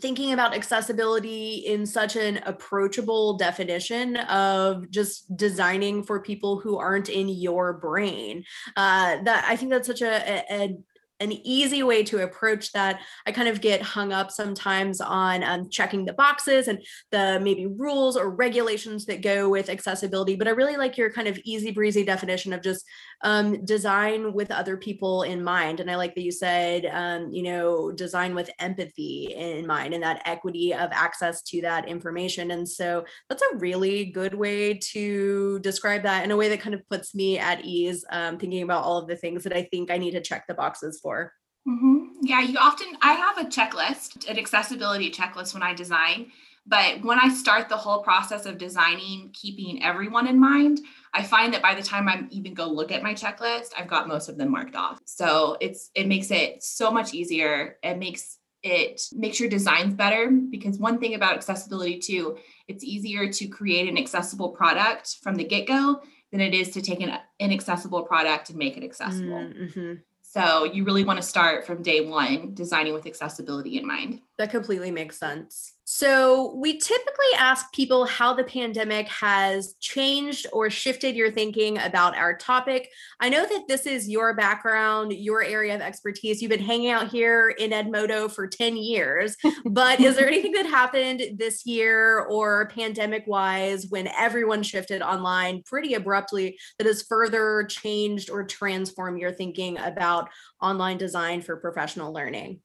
thinking 0.00 0.32
about 0.32 0.54
accessibility 0.54 1.54
in 1.66 1.86
such 1.86 2.16
an 2.16 2.40
approachable 2.46 3.36
definition 3.36 4.16
of 4.16 4.90
just 4.90 5.36
designing 5.36 6.02
for 6.02 6.20
people 6.20 6.60
who 6.60 6.78
aren't 6.78 7.08
in 7.08 7.28
your 7.28 7.74
brain 7.74 8.44
uh, 8.76 9.22
that 9.22 9.44
i 9.48 9.56
think 9.56 9.70
that's 9.70 9.86
such 9.86 10.02
a, 10.02 10.44
a, 10.50 10.76
an 11.20 11.32
easy 11.32 11.82
way 11.82 12.04
to 12.04 12.22
approach 12.22 12.72
that. 12.72 13.00
I 13.26 13.32
kind 13.32 13.48
of 13.48 13.60
get 13.60 13.82
hung 13.82 14.12
up 14.12 14.30
sometimes 14.30 15.00
on 15.00 15.42
um, 15.42 15.68
checking 15.68 16.04
the 16.04 16.12
boxes 16.12 16.68
and 16.68 16.82
the 17.10 17.40
maybe 17.42 17.66
rules 17.66 18.16
or 18.16 18.30
regulations 18.30 19.06
that 19.06 19.22
go 19.22 19.48
with 19.48 19.68
accessibility, 19.68 20.36
but 20.36 20.46
I 20.46 20.52
really 20.52 20.76
like 20.76 20.96
your 20.96 21.10
kind 21.10 21.28
of 21.28 21.38
easy 21.44 21.72
breezy 21.72 22.04
definition 22.04 22.52
of 22.52 22.62
just 22.62 22.84
um, 23.22 23.64
design 23.64 24.32
with 24.32 24.50
other 24.50 24.76
people 24.76 25.22
in 25.22 25.42
mind. 25.42 25.80
And 25.80 25.90
I 25.90 25.96
like 25.96 26.14
that 26.14 26.22
you 26.22 26.32
said, 26.32 26.86
um, 26.92 27.30
you 27.32 27.42
know, 27.42 27.90
design 27.90 28.34
with 28.34 28.50
empathy 28.58 29.34
in 29.34 29.66
mind 29.66 29.94
and 29.94 30.02
that 30.02 30.22
equity 30.24 30.72
of 30.72 30.90
access 30.92 31.42
to 31.42 31.60
that 31.62 31.88
information. 31.88 32.52
And 32.52 32.68
so 32.68 33.04
that's 33.28 33.42
a 33.42 33.56
really 33.56 34.06
good 34.06 34.34
way 34.34 34.74
to 34.74 35.58
describe 35.60 36.02
that 36.02 36.24
in 36.24 36.30
a 36.30 36.36
way 36.36 36.48
that 36.48 36.60
kind 36.60 36.74
of 36.74 36.88
puts 36.88 37.14
me 37.14 37.38
at 37.38 37.64
ease, 37.64 38.04
um, 38.10 38.38
thinking 38.38 38.62
about 38.62 38.84
all 38.84 38.98
of 38.98 39.08
the 39.08 39.16
things 39.16 39.42
that 39.44 39.52
I 39.52 39.64
think 39.64 39.90
I 39.90 39.98
need 39.98 40.12
to 40.12 40.20
check 40.20 40.46
the 40.46 40.54
boxes 40.54 41.00
for. 41.02 41.32
Mm-hmm. 41.68 42.20
Yeah, 42.22 42.40
you 42.40 42.56
often, 42.58 42.86
I 43.02 43.12
have 43.12 43.38
a 43.38 43.48
checklist, 43.48 44.28
an 44.28 44.38
accessibility 44.38 45.10
checklist 45.10 45.54
when 45.54 45.62
I 45.62 45.74
design. 45.74 46.30
But 46.66 47.02
when 47.02 47.18
I 47.18 47.30
start 47.30 47.70
the 47.70 47.76
whole 47.78 48.02
process 48.02 48.44
of 48.44 48.58
designing, 48.58 49.30
keeping 49.32 49.82
everyone 49.82 50.26
in 50.26 50.38
mind, 50.38 50.80
I 51.18 51.24
find 51.24 51.52
that 51.52 51.62
by 51.62 51.74
the 51.74 51.82
time 51.82 52.08
I 52.08 52.24
even 52.30 52.54
go 52.54 52.68
look 52.68 52.92
at 52.92 53.02
my 53.02 53.12
checklist, 53.12 53.70
I've 53.76 53.88
got 53.88 54.06
most 54.06 54.28
of 54.28 54.38
them 54.38 54.52
marked 54.52 54.76
off. 54.76 55.00
So 55.04 55.56
it's 55.60 55.90
it 55.96 56.06
makes 56.06 56.30
it 56.30 56.62
so 56.62 56.92
much 56.92 57.12
easier. 57.12 57.76
It 57.82 57.98
makes 57.98 58.38
it 58.62 59.02
makes 59.12 59.40
your 59.40 59.48
designs 59.48 59.94
better 59.94 60.30
because 60.30 60.78
one 60.78 60.98
thing 60.98 61.14
about 61.14 61.34
accessibility 61.34 61.98
too, 61.98 62.38
it's 62.68 62.84
easier 62.84 63.32
to 63.32 63.48
create 63.48 63.88
an 63.88 63.98
accessible 63.98 64.50
product 64.50 65.18
from 65.22 65.34
the 65.34 65.44
get-go 65.44 66.00
than 66.30 66.40
it 66.40 66.54
is 66.54 66.70
to 66.70 66.82
take 66.82 67.00
an 67.00 67.18
inaccessible 67.40 68.02
product 68.02 68.50
and 68.50 68.58
make 68.58 68.76
it 68.76 68.84
accessible. 68.84 69.50
Mm-hmm. 69.60 69.94
So 70.22 70.64
you 70.64 70.84
really 70.84 71.04
want 71.04 71.20
to 71.20 71.26
start 71.26 71.66
from 71.66 71.82
day 71.82 72.00
one 72.06 72.54
designing 72.54 72.92
with 72.92 73.06
accessibility 73.06 73.78
in 73.78 73.86
mind. 73.86 74.20
That 74.36 74.50
completely 74.50 74.90
makes 74.90 75.18
sense. 75.18 75.72
So, 75.90 76.54
we 76.54 76.76
typically 76.76 77.32
ask 77.38 77.72
people 77.72 78.04
how 78.04 78.34
the 78.34 78.44
pandemic 78.44 79.08
has 79.08 79.72
changed 79.80 80.46
or 80.52 80.68
shifted 80.68 81.16
your 81.16 81.30
thinking 81.30 81.78
about 81.78 82.14
our 82.14 82.36
topic. 82.36 82.90
I 83.20 83.30
know 83.30 83.46
that 83.46 83.68
this 83.68 83.86
is 83.86 84.06
your 84.06 84.34
background, 84.34 85.14
your 85.14 85.42
area 85.42 85.74
of 85.74 85.80
expertise. 85.80 86.42
You've 86.42 86.50
been 86.50 86.60
hanging 86.60 86.90
out 86.90 87.08
here 87.08 87.48
in 87.48 87.70
Edmodo 87.70 88.30
for 88.30 88.46
10 88.46 88.76
years, 88.76 89.34
but 89.64 89.98
is 89.98 90.16
there 90.16 90.26
anything 90.28 90.52
that 90.52 90.66
happened 90.66 91.22
this 91.38 91.64
year 91.64 92.20
or 92.20 92.68
pandemic 92.68 93.24
wise 93.26 93.86
when 93.88 94.08
everyone 94.08 94.62
shifted 94.62 95.00
online 95.00 95.62
pretty 95.62 95.94
abruptly 95.94 96.58
that 96.76 96.86
has 96.86 97.00
further 97.00 97.64
changed 97.64 98.28
or 98.28 98.44
transformed 98.44 99.18
your 99.18 99.32
thinking 99.32 99.78
about 99.78 100.28
online 100.60 100.98
design 100.98 101.40
for 101.40 101.56
professional 101.56 102.12
learning? 102.12 102.60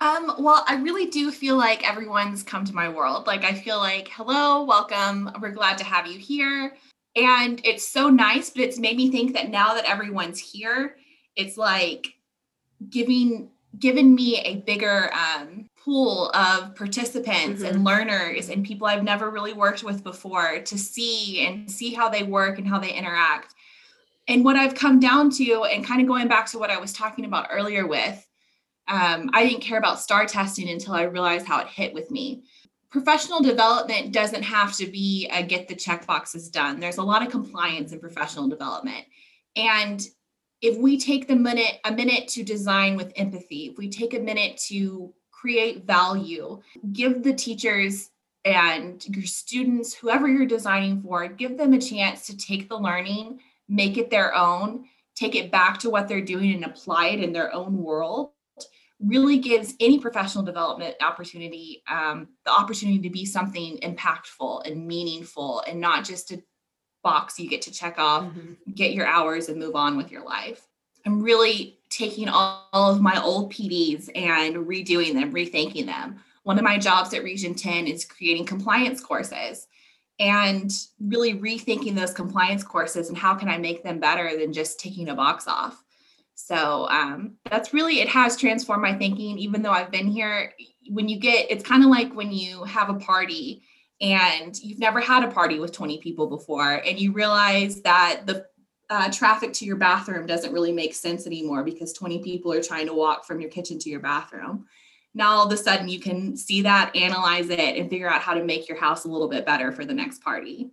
Um, 0.00 0.32
well, 0.38 0.64
I 0.68 0.76
really 0.76 1.06
do 1.06 1.32
feel 1.32 1.56
like 1.56 1.88
everyone's 1.88 2.42
come 2.42 2.64
to 2.64 2.74
my 2.74 2.88
world. 2.88 3.26
Like, 3.26 3.44
I 3.44 3.52
feel 3.52 3.78
like, 3.78 4.08
hello, 4.08 4.62
welcome. 4.62 5.30
We're 5.40 5.50
glad 5.50 5.76
to 5.78 5.84
have 5.84 6.06
you 6.06 6.18
here. 6.18 6.76
And 7.16 7.60
it's 7.64 7.86
so 7.86 8.08
nice, 8.08 8.50
but 8.50 8.62
it's 8.62 8.78
made 8.78 8.96
me 8.96 9.10
think 9.10 9.32
that 9.34 9.50
now 9.50 9.74
that 9.74 9.86
everyone's 9.86 10.38
here, 10.38 10.96
it's 11.34 11.56
like 11.56 12.14
giving 12.90 13.50
given 13.78 14.14
me 14.14 14.38
a 14.40 14.56
bigger 14.56 15.10
um, 15.12 15.68
pool 15.76 16.30
of 16.30 16.74
participants 16.74 17.62
mm-hmm. 17.62 17.74
and 17.74 17.84
learners 17.84 18.48
and 18.48 18.64
people 18.64 18.86
I've 18.86 19.04
never 19.04 19.30
really 19.30 19.52
worked 19.52 19.84
with 19.84 20.02
before 20.02 20.60
to 20.60 20.78
see 20.78 21.46
and 21.46 21.70
see 21.70 21.92
how 21.92 22.08
they 22.08 22.22
work 22.22 22.58
and 22.58 22.66
how 22.66 22.78
they 22.78 22.92
interact. 22.92 23.54
And 24.26 24.44
what 24.44 24.56
I've 24.56 24.74
come 24.74 25.00
down 25.00 25.30
to, 25.32 25.64
and 25.64 25.84
kind 25.84 26.00
of 26.00 26.06
going 26.06 26.28
back 26.28 26.46
to 26.50 26.58
what 26.58 26.70
I 26.70 26.78
was 26.78 26.92
talking 26.92 27.24
about 27.24 27.48
earlier 27.50 27.86
with, 27.86 28.27
um, 28.88 29.30
I 29.34 29.46
didn't 29.46 29.62
care 29.62 29.78
about 29.78 30.00
STAR 30.00 30.26
testing 30.26 30.68
until 30.70 30.94
I 30.94 31.02
realized 31.02 31.46
how 31.46 31.60
it 31.60 31.68
hit 31.68 31.92
with 31.92 32.10
me. 32.10 32.42
Professional 32.90 33.40
development 33.40 34.12
doesn't 34.12 34.42
have 34.42 34.74
to 34.76 34.86
be 34.86 35.28
a 35.30 35.42
get 35.42 35.68
the 35.68 35.74
check 35.74 36.06
boxes 36.06 36.48
done. 36.48 36.80
There's 36.80 36.96
a 36.96 37.02
lot 37.02 37.22
of 37.22 37.30
compliance 37.30 37.92
in 37.92 38.00
professional 38.00 38.48
development. 38.48 39.04
And 39.56 40.02
if 40.62 40.78
we 40.78 40.98
take 40.98 41.28
the 41.28 41.36
minute 41.36 41.80
a 41.84 41.92
minute 41.92 42.28
to 42.28 42.42
design 42.42 42.96
with 42.96 43.12
empathy, 43.14 43.66
if 43.66 43.76
we 43.76 43.90
take 43.90 44.14
a 44.14 44.18
minute 44.18 44.56
to 44.68 45.12
create 45.30 45.84
value, 45.84 46.60
give 46.92 47.22
the 47.22 47.34
teachers 47.34 48.10
and 48.46 49.06
your 49.06 49.26
students, 49.26 49.92
whoever 49.92 50.26
you're 50.26 50.46
designing 50.46 51.02
for, 51.02 51.28
give 51.28 51.58
them 51.58 51.74
a 51.74 51.80
chance 51.80 52.26
to 52.26 52.36
take 52.36 52.70
the 52.70 52.78
learning, 52.78 53.40
make 53.68 53.98
it 53.98 54.08
their 54.08 54.34
own, 54.34 54.86
take 55.14 55.34
it 55.34 55.52
back 55.52 55.78
to 55.80 55.90
what 55.90 56.08
they're 56.08 56.22
doing 56.22 56.54
and 56.54 56.64
apply 56.64 57.08
it 57.08 57.20
in 57.20 57.32
their 57.32 57.54
own 57.54 57.76
world 57.76 58.30
really 59.00 59.38
gives 59.38 59.74
any 59.80 59.98
professional 59.98 60.44
development 60.44 60.96
opportunity 61.00 61.82
um, 61.88 62.28
the 62.44 62.50
opportunity 62.50 62.98
to 62.98 63.10
be 63.10 63.24
something 63.24 63.78
impactful 63.78 64.66
and 64.66 64.86
meaningful 64.86 65.62
and 65.68 65.80
not 65.80 66.04
just 66.04 66.32
a 66.32 66.42
box 67.04 67.38
you 67.38 67.48
get 67.48 67.62
to 67.62 67.70
check 67.70 67.98
off, 67.98 68.24
mm-hmm. 68.24 68.54
get 68.74 68.92
your 68.92 69.06
hours 69.06 69.48
and 69.48 69.58
move 69.58 69.76
on 69.76 69.96
with 69.96 70.10
your 70.10 70.24
life. 70.24 70.66
I'm 71.06 71.22
really 71.22 71.78
taking 71.90 72.28
all, 72.28 72.68
all 72.72 72.92
of 72.92 73.00
my 73.00 73.22
old 73.22 73.52
PDs 73.52 74.10
and 74.14 74.56
redoing 74.56 75.14
them, 75.14 75.32
rethinking 75.32 75.86
them. 75.86 76.20
One 76.42 76.58
of 76.58 76.64
my 76.64 76.78
jobs 76.78 77.14
at 77.14 77.22
Region 77.22 77.54
10 77.54 77.86
is 77.86 78.04
creating 78.04 78.46
compliance 78.46 79.00
courses 79.00 79.66
and 80.18 80.70
really 81.00 81.34
rethinking 81.34 81.94
those 81.94 82.12
compliance 82.12 82.64
courses 82.64 83.08
and 83.08 83.16
how 83.16 83.34
can 83.34 83.48
I 83.48 83.58
make 83.58 83.84
them 83.84 84.00
better 84.00 84.36
than 84.36 84.52
just 84.52 84.80
ticking 84.80 85.08
a 85.08 85.14
box 85.14 85.46
off. 85.46 85.84
So 86.40 86.86
um, 86.88 87.34
that's 87.50 87.74
really, 87.74 87.98
it 87.98 88.08
has 88.08 88.36
transformed 88.36 88.80
my 88.80 88.94
thinking, 88.94 89.38
even 89.38 89.60
though 89.60 89.72
I've 89.72 89.90
been 89.90 90.06
here. 90.06 90.52
When 90.88 91.08
you 91.08 91.18
get, 91.18 91.50
it's 91.50 91.64
kind 91.64 91.82
of 91.82 91.90
like 91.90 92.14
when 92.14 92.30
you 92.30 92.62
have 92.62 92.90
a 92.90 92.94
party 92.94 93.64
and 94.00 94.56
you've 94.62 94.78
never 94.78 95.00
had 95.00 95.24
a 95.24 95.32
party 95.32 95.58
with 95.58 95.72
20 95.72 95.98
people 95.98 96.28
before, 96.28 96.74
and 96.86 96.98
you 96.98 97.12
realize 97.12 97.82
that 97.82 98.22
the 98.24 98.46
uh, 98.88 99.10
traffic 99.10 99.52
to 99.54 99.64
your 99.64 99.76
bathroom 99.76 100.26
doesn't 100.26 100.52
really 100.52 100.70
make 100.70 100.94
sense 100.94 101.26
anymore 101.26 101.64
because 101.64 101.92
20 101.92 102.20
people 102.20 102.52
are 102.52 102.62
trying 102.62 102.86
to 102.86 102.94
walk 102.94 103.26
from 103.26 103.40
your 103.40 103.50
kitchen 103.50 103.76
to 103.80 103.90
your 103.90 104.00
bathroom. 104.00 104.64
Now, 105.14 105.32
all 105.32 105.46
of 105.46 105.52
a 105.52 105.56
sudden, 105.56 105.88
you 105.88 105.98
can 105.98 106.36
see 106.36 106.62
that, 106.62 106.94
analyze 106.94 107.50
it, 107.50 107.58
and 107.58 107.90
figure 107.90 108.08
out 108.08 108.22
how 108.22 108.34
to 108.34 108.44
make 108.44 108.68
your 108.68 108.78
house 108.78 109.04
a 109.04 109.08
little 109.08 109.28
bit 109.28 109.44
better 109.44 109.72
for 109.72 109.84
the 109.84 109.92
next 109.92 110.22
party. 110.22 110.70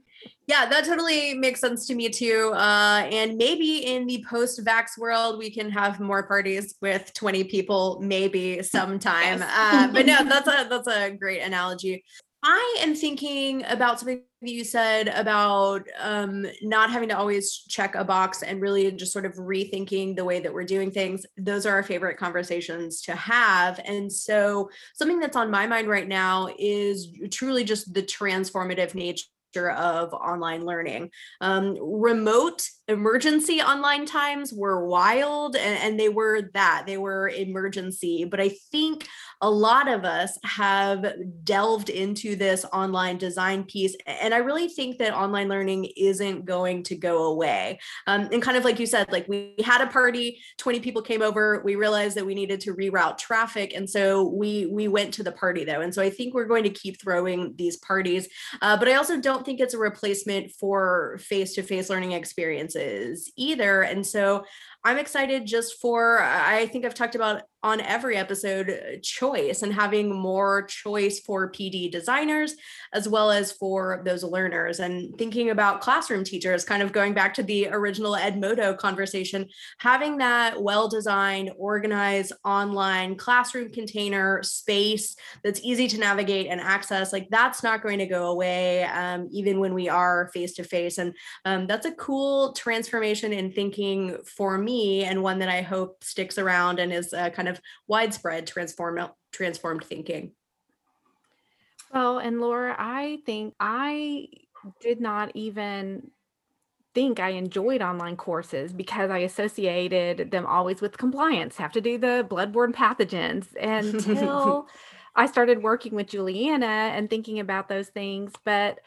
Yeah, 0.48 0.68
that 0.68 0.86
totally 0.86 1.34
makes 1.34 1.60
sense 1.60 1.88
to 1.88 1.96
me 1.96 2.10
too. 2.10 2.52
Uh, 2.54 3.08
and 3.12 3.36
maybe 3.36 3.86
in 3.86 4.06
the 4.06 4.24
post 4.30 4.64
vax 4.64 4.98
world, 4.98 5.40
we 5.40 5.50
can 5.50 5.72
have 5.72 6.00
more 6.00 6.28
parties 6.28 6.76
with 6.82 7.12
20 7.14 7.46
people, 7.46 8.00
maybe 8.02 8.62
sometime. 8.62 9.40
Yes. 9.40 9.52
uh, 9.58 9.88
but 9.92 10.06
no, 10.06 10.24
that's 10.30 10.48
a 10.48 10.68
that's 10.70 10.88
a 10.88 11.12
great 11.12 11.42
analogy. 11.42 12.04
I 12.48 12.78
am 12.82 12.94
thinking 12.94 13.66
about 13.66 14.00
something 14.00 14.22
that 14.44 14.52
you 14.52 14.64
said 14.64 15.08
about 15.08 15.88
um, 16.00 16.46
not 16.62 16.92
having 16.92 17.10
to 17.10 17.18
always 17.18 17.52
check 17.68 17.96
a 17.96 18.04
box 18.04 18.44
and 18.44 18.62
really 18.62 18.92
just 18.92 19.12
sort 19.12 19.26
of 19.26 19.34
rethinking 19.34 20.16
the 20.16 20.24
way 20.24 20.40
that 20.40 20.54
we're 20.54 20.64
doing 20.64 20.92
things. 20.92 21.26
Those 21.38 21.66
are 21.66 21.74
our 21.74 21.82
favorite 21.82 22.18
conversations 22.18 23.02
to 23.02 23.16
have. 23.16 23.80
And 23.84 24.14
so, 24.14 24.70
something 24.94 25.20
that's 25.20 25.36
on 25.36 25.50
my 25.50 25.66
mind 25.66 25.88
right 25.88 26.08
now 26.08 26.50
is 26.60 27.08
truly 27.32 27.64
just 27.64 27.92
the 27.96 28.04
transformative 28.04 28.94
nature 28.94 29.26
of 29.64 30.14
online 30.14 30.66
learning. 30.66 31.12
Um, 31.42 31.78
remote 31.80 32.68
emergency 32.88 33.62
online 33.62 34.06
times 34.06 34.54
were 34.54 34.86
wild 34.86 35.56
and, 35.56 35.80
and, 35.80 36.00
they 36.00 36.10
were 36.10 36.52
that 36.54 36.84
they 36.86 36.98
were 36.98 37.30
emergency. 37.30 38.26
But 38.26 38.40
i 38.40 38.50
think 38.72 39.08
a 39.42 39.50
lot 39.50 39.88
of 39.88 40.04
us 40.04 40.38
have 40.44 41.14
delved 41.44 41.90
into 41.90 42.36
this 42.36 42.66
online 42.74 43.18
design 43.18 43.64
piece 43.64 43.96
and 44.06 44.34
i 44.34 44.38
really 44.38 44.68
think 44.68 44.98
that 44.98 45.14
online 45.14 45.48
learning 45.48 45.88
isn't 45.98 46.46
going 46.46 46.84
to 46.84 46.96
go 46.96 47.24
away. 47.24 47.80
Um, 48.08 48.30
and 48.32 48.42
kind 48.42 48.58
of 48.58 48.66
like 48.66 48.80
you 48.80 48.86
said 48.86 49.12
like 49.12 49.28
we 49.28 49.56
had 49.64 49.82
a 49.82 49.88
party 49.88 50.40
20 50.58 50.80
people 50.82 51.02
came 51.02 51.22
over 51.22 51.62
we 51.64 51.76
realized 51.76 52.16
that 52.18 52.26
we 52.26 52.36
needed 52.36 52.60
to 52.62 52.74
reroute 52.74 53.18
traffic 53.18 53.74
and 53.74 53.90
so 53.90 54.28
we 54.28 54.68
we 54.68 54.88
went 54.88 55.14
to 55.16 55.24
the 55.24 55.32
party 55.32 55.64
though. 55.64 55.82
And 55.82 55.94
so 55.94 56.02
i 56.04 56.10
think 56.10 56.34
we're 56.34 56.46
going 56.46 56.64
to 56.64 56.70
keep 56.70 57.02
throwing 57.02 57.56
these 57.58 57.78
parties 57.78 58.28
uh, 58.62 58.78
but 58.78 58.88
i 58.88 58.96
also 58.96 59.20
don't 59.20 59.46
think 59.46 59.60
it's 59.60 59.74
a 59.74 59.80
replacement 59.80 60.52
for 60.52 61.18
face-to-face 61.20 61.90
learning 61.90 62.12
experience 62.12 62.75
experiences 62.76 63.32
either. 63.36 63.82
And 63.82 64.06
so 64.06 64.46
I'm 64.84 64.98
excited 64.98 65.46
just 65.46 65.80
for, 65.80 66.22
I 66.22 66.68
think 66.68 66.86
I've 66.86 66.94
talked 66.94 67.16
about 67.16 67.44
on 67.66 67.82
every 67.82 68.16
episode 68.16 68.70
uh, 68.70 69.00
choice 69.02 69.64
and 69.64 69.74
having 69.74 70.16
more 70.16 70.62
choice 70.68 71.20
for 71.20 71.52
PD 71.52 71.92
designers 71.92 72.54
as 72.94 73.10
well 73.10 73.32
as 73.32 73.52
for 73.52 74.04
those 74.06 74.24
learners. 74.24 74.80
And 74.80 75.18
thinking 75.18 75.50
about 75.50 75.82
classroom 75.82 76.24
teachers, 76.24 76.64
kind 76.64 76.84
of 76.84 76.92
going 76.92 77.16
back 77.16 77.34
to 77.34 77.44
the 77.44 77.70
original 77.70 78.14
Edmodo 78.14 78.78
conversation, 78.78 79.50
having 79.80 80.18
that 80.18 80.62
well 80.62 80.88
designed, 80.88 81.52
organized 81.58 82.34
online 82.46 83.16
classroom 83.16 83.72
container 83.72 84.44
space 84.44 85.16
that's 85.44 85.60
easy 85.64 85.88
to 85.88 86.00
navigate 86.00 86.46
and 86.46 86.62
access, 86.62 87.12
like 87.12 87.28
that's 87.32 87.64
not 87.64 87.82
going 87.82 87.98
to 87.98 88.06
go 88.06 88.28
away 88.28 88.84
um, 88.84 89.28
even 89.32 89.60
when 89.60 89.74
we 89.74 89.90
are 89.90 90.30
face 90.36 90.54
to 90.54 90.64
face. 90.64 91.00
And 91.00 91.16
um, 91.46 91.66
that's 91.66 91.88
a 91.88 91.94
cool 91.94 92.54
transformation 92.54 93.34
in 93.34 93.52
thinking 93.52 94.18
for 94.38 94.60
me 94.60 95.04
and 95.04 95.24
one 95.24 95.40
that 95.40 95.50
I 95.50 95.64
hope 95.64 96.04
sticks 96.04 96.38
around 96.38 96.78
and 96.78 96.94
is 96.94 97.12
a 97.12 97.32
kind 97.32 97.48
of 97.48 97.55
widespread 97.88 98.48
transform 98.48 99.00
transformed 99.32 99.84
thinking. 99.84 100.32
Well, 101.94 102.20
and 102.20 102.42
Laura, 102.42 102.76
I 102.78 103.20
think 103.26 103.54
I 103.60 104.28
did 104.82 105.00
not 105.00 105.32
even 105.36 106.12
think 106.94 107.20
I 107.20 107.32
enjoyed 107.32 107.82
online 107.82 108.16
courses 108.16 108.72
because 108.74 109.12
I 109.12 109.20
associated 109.20 110.32
them 110.32 110.46
always 110.46 110.82
with 110.82 110.98
compliance, 110.98 111.58
have 111.58 111.74
to 111.74 111.82
do 111.82 111.98
the 111.98 112.26
bloodborne 112.28 112.74
pathogens 112.74 113.48
until 113.62 114.68
I 115.16 115.28
started 115.28 115.62
working 115.62 115.94
with 115.94 116.08
Julianna 116.08 116.66
and 116.66 117.10
thinking 117.10 117.40
about 117.40 117.68
those 117.68 117.90
things. 117.90 118.32
But 118.44 118.80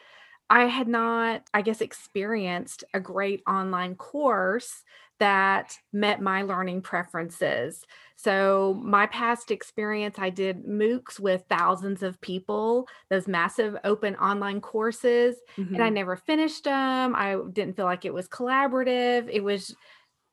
I 0.49 0.65
had 0.65 0.87
not, 0.87 1.43
I 1.53 1.61
guess, 1.61 1.81
experienced 1.81 2.83
a 2.93 2.99
great 2.99 3.43
online 3.47 3.95
course 3.95 4.83
that 5.19 5.77
met 5.93 6.21
my 6.21 6.41
learning 6.41 6.81
preferences. 6.81 7.85
So, 8.15 8.79
my 8.83 9.05
past 9.07 9.51
experience, 9.51 10.17
I 10.19 10.29
did 10.29 10.65
MOOCs 10.65 11.19
with 11.19 11.43
thousands 11.49 12.03
of 12.03 12.19
people, 12.19 12.87
those 13.09 13.27
massive 13.27 13.77
open 13.83 14.15
online 14.15 14.59
courses, 14.59 15.37
mm-hmm. 15.57 15.75
and 15.75 15.83
I 15.83 15.87
mm-hmm. 15.87 15.95
never 15.95 16.15
finished 16.17 16.65
them. 16.65 17.15
I 17.15 17.37
didn't 17.53 17.75
feel 17.75 17.85
like 17.85 18.03
it 18.03 18.13
was 18.13 18.27
collaborative. 18.27 19.29
It 19.31 19.43
was 19.43 19.75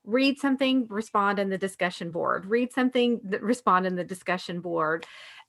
read 0.04 0.38
something, 0.38 0.86
respond 0.88 1.38
in 1.38 1.50
the 1.50 1.58
discussion 1.58 2.10
board, 2.10 2.46
read 2.46 2.72
something, 2.72 3.20
respond 3.40 3.86
in 3.86 3.96
the 3.96 4.04
discussion 4.04 4.60
board 4.60 5.04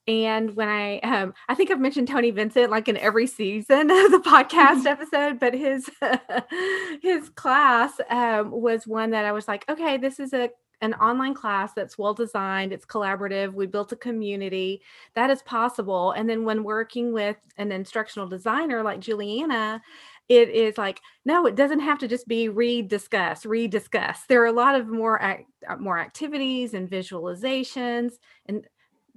and 0.08 0.56
when 0.56 0.70
I, 0.70 1.00
um, 1.00 1.34
I 1.50 1.56
think 1.56 1.70
I've 1.70 1.82
mentioned 1.82 2.08
Tony 2.08 2.32
Vincent 2.32 2.72
like 2.72 2.88
in 2.88 2.96
every 2.98 3.28
season 3.28 3.92
of 3.92 4.12
the 4.12 4.22
podcast 4.26 4.86
episode, 4.88 5.40
but 5.40 5.54
his 5.54 5.90
his 7.02 7.30
class 7.30 7.94
um, 8.10 8.52
was 8.52 8.88
one 8.88 9.10
that 9.12 9.26
I 9.26 9.34
was 9.34 9.48
like, 9.48 9.66
okay, 9.70 9.98
this 9.98 10.20
is 10.20 10.34
a 10.34 10.50
an 10.82 10.94
online 10.96 11.34
class 11.34 11.74
that's 11.74 11.98
well 11.98 12.14
designed, 12.14 12.72
it's 12.72 12.86
collaborative, 12.86 13.52
we 13.52 13.66
built 13.66 13.92
a 13.92 13.96
community 13.96 14.80
that 15.16 15.32
is 15.32 15.42
possible. 15.42 16.12
And 16.12 16.30
then 16.30 16.46
when 16.46 16.64
working 16.64 17.12
with 17.14 17.38
an 17.58 17.72
instructional 17.72 18.28
designer 18.28 18.84
like 18.84 19.00
Julianna, 19.00 19.82
it 20.30 20.50
is 20.50 20.78
like 20.78 21.02
no 21.26 21.46
it 21.46 21.56
doesn't 21.56 21.80
have 21.80 21.98
to 21.98 22.08
just 22.08 22.28
be 22.28 22.50
read 22.50 22.90
discuss 22.90 23.46
read 23.46 23.72
discuss 23.72 24.26
there 24.28 24.42
are 24.42 24.48
a 24.48 24.52
lot 24.52 24.76
of 24.76 24.88
more 24.90 25.22
act, 25.22 25.46
more 25.80 25.98
activities 25.98 26.74
and 26.74 26.90
visualizations 26.90 28.16
and 28.48 28.68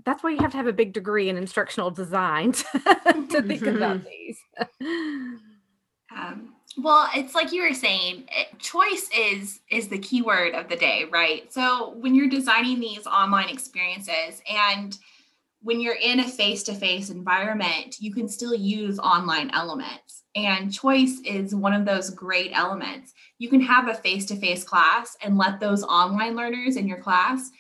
that's 0.05 0.23
why 0.23 0.31
you 0.31 0.39
have 0.39 0.51
to 0.53 0.57
have 0.57 0.67
a 0.67 0.73
big 0.73 0.93
degree 0.93 1.29
in 1.29 1.37
instructional 1.37 1.91
design 1.91 2.53
to, 2.53 3.27
to 3.31 3.43
think 3.43 3.63
about 3.63 3.99
mm-hmm. 3.99 4.09
these. 4.09 4.39
um, 6.17 6.55
well, 6.79 7.09
it's 7.15 7.35
like 7.35 7.53
you 7.53 7.63
were 7.63 7.75
saying, 7.75 8.25
it, 8.31 8.59
choice 8.59 9.09
is 9.17 9.61
is 9.71 9.89
the 9.89 9.99
key 9.99 10.23
word 10.23 10.55
of 10.55 10.69
the 10.69 10.77
day, 10.77 11.07
right? 11.11 11.53
So 11.53 11.95
when 11.97 12.15
you're 12.15 12.29
designing 12.29 12.81
these 12.81 13.07
online 13.07 13.49
experiences 13.49 14.41
and 14.49 14.97
when 15.63 15.81
you're 15.81 15.97
in 16.01 16.21
a 16.21 16.29
face-to-face 16.29 17.11
environment, 17.11 17.97
you 18.01 18.15
can 18.15 18.29
still 18.29 18.55
use 18.55 18.99
online 18.99 19.51
elements. 19.51 20.23
And 20.35 20.73
choice 20.73 21.21
is 21.25 21.55
one 21.55 21.75
of 21.75 21.85
those 21.85 22.09
great 22.09 22.53
elements. 22.55 23.13
You 23.39 23.51
can 23.51 23.61
have 23.61 23.89
a 23.89 23.95
face-to-face 23.95 24.65
class 24.65 25.17
and 25.23 25.37
let 25.37 25.61
those 25.61 25.85
online 25.85 26.35
learners 26.35 26.77
in 26.77 26.89
your 26.89 27.03
class 27.03 27.51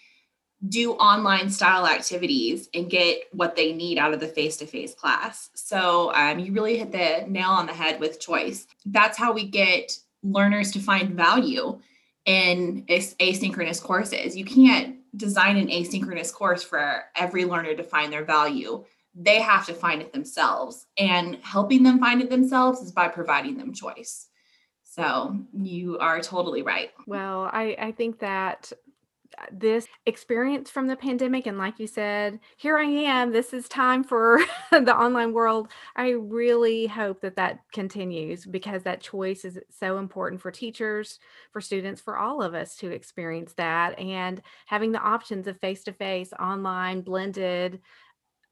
do 0.68 0.92
online 0.92 1.49
style 1.49 1.87
activities 1.87 2.68
and 2.75 2.90
get 2.90 3.23
what 3.33 3.57
they 3.57 3.73
need 3.73 3.99
out 3.99 4.12
of 4.12 4.20
the 4.20 4.29
face 4.29 4.59
to 4.59 4.66
face 4.66 4.94
class. 4.94 5.49
So 5.55 6.12
um, 6.14 6.38
you 6.38 6.53
really 6.53 6.77
hit 6.77 6.92
the 6.92 7.25
nail 7.29 7.49
on 7.49 7.66
the 7.66 7.73
head 7.73 7.99
with 7.99 8.20
choice. 8.20 8.66
That's 8.85 9.16
how 9.16 9.33
we 9.33 9.46
get 9.46 9.99
learners 10.23 10.70
to 10.73 10.79
find 10.79 11.14
value 11.14 11.81
in 12.27 12.85
asynchronous 12.87 13.83
courses. 13.83 14.37
You 14.37 14.44
can't 14.44 14.96
design 15.16 15.57
an 15.57 15.68
asynchronous 15.68 16.33
course 16.33 16.62
for 16.62 17.05
every 17.16 17.46
learner 17.46 17.75
to 17.75 17.83
find 17.83 18.12
their 18.12 18.25
value. 18.25 18.85
They 19.14 19.40
have 19.40 19.66
to 19.66 19.75
find 19.75 20.03
it 20.03 20.12
themselves. 20.12 20.87
And 20.99 21.38
helping 21.42 21.83
them 21.83 21.99
find 21.99 22.20
it 22.20 22.29
themselves 22.29 22.81
is 22.81 22.92
by 22.92 23.09
providing 23.09 23.57
them 23.57 23.73
choice. 23.73 24.27
So 24.85 25.38
you 25.55 25.99
are 25.99 26.20
totally 26.20 26.62
right. 26.62 26.90
Well, 27.07 27.49
I, 27.51 27.77
I 27.79 27.92
think 27.92 28.18
that 28.18 28.73
this 29.53 29.87
experience 30.07 30.70
from 30.70 30.87
the 30.87 30.96
pandemic 30.96 31.46
and 31.46 31.59
like 31.59 31.79
you 31.79 31.87
said 31.87 32.38
here 32.57 32.76
i 32.76 32.85
am 32.85 33.33
this 33.33 33.53
is 33.53 33.68
time 33.68 34.05
for 34.05 34.40
the 34.70 34.96
online 34.96 35.33
world. 35.33 35.68
I 35.96 36.11
really 36.11 36.87
hope 36.87 37.20
that 37.22 37.37
that 37.37 37.61
continues 37.72 38.46
because 38.46 38.83
that 38.83 39.00
choice 39.00 39.44
is 39.44 39.59
so 39.70 39.98
important 39.98 40.40
for 40.40 40.50
teachers 40.50 41.18
for 41.53 41.61
students 41.61 42.00
for 42.00 42.18
all 42.18 42.42
of 42.42 42.55
us 42.55 42.76
to 42.76 42.90
experience 42.90 43.53
that 43.55 43.98
and 43.98 44.42
having 44.66 44.92
the 44.92 45.00
options 45.00 45.46
of 45.46 45.59
face 45.59 45.85
to 45.85 45.92
face 45.92 46.33
online 46.38 47.00
blended 47.00 47.81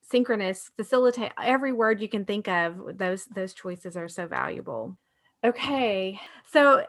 synchronous 0.02 0.70
facilitate 0.76 1.32
every 1.42 1.72
word 1.72 2.00
you 2.00 2.08
can 2.08 2.24
think 2.24 2.48
of 2.48 2.96
those 2.96 3.26
those 3.26 3.52
choices 3.52 3.96
are 3.96 4.08
so 4.08 4.26
valuable. 4.26 4.96
Okay 5.44 6.20
so 6.50 6.84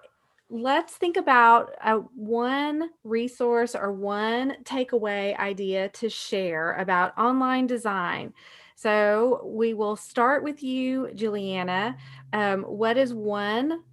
let's 0.50 0.94
think 0.94 1.16
about 1.18 1.72
a 1.84 1.98
one 2.16 2.90
resource 3.04 3.76
or 3.76 3.92
one 3.92 4.56
takeaway 4.64 5.38
idea 5.38 5.90
to 5.90 6.10
share 6.10 6.74
about 6.74 7.18
online 7.18 7.68
design. 7.68 8.34
So 8.76 9.42
we 9.46 9.74
will 9.74 9.96
start 9.96 10.44
with 10.44 10.64
you, 10.64 11.12
Julianna. 11.14 11.98
Um, 12.34 12.64
what 12.64 12.98
is 12.98 13.14
one 13.14 13.84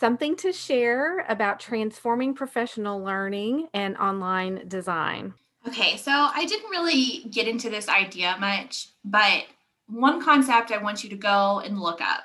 something 0.00 0.34
to 0.36 0.52
share 0.52 1.24
about 1.28 1.60
transforming 1.60 2.34
professional 2.34 3.02
learning 3.02 3.68
and 3.72 3.96
online 3.96 4.66
design? 4.66 5.34
Okay, 5.68 5.96
so 5.96 6.10
I 6.10 6.44
didn't 6.46 6.70
really 6.70 7.24
get 7.30 7.46
into 7.46 7.70
this 7.70 7.88
idea 7.88 8.36
much, 8.40 8.88
but 9.04 9.44
one 9.86 10.20
concept 10.20 10.72
I 10.72 10.78
want 10.78 11.04
you 11.04 11.10
to 11.10 11.16
go 11.16 11.60
and 11.60 11.78
look 11.78 12.00
up. 12.00 12.24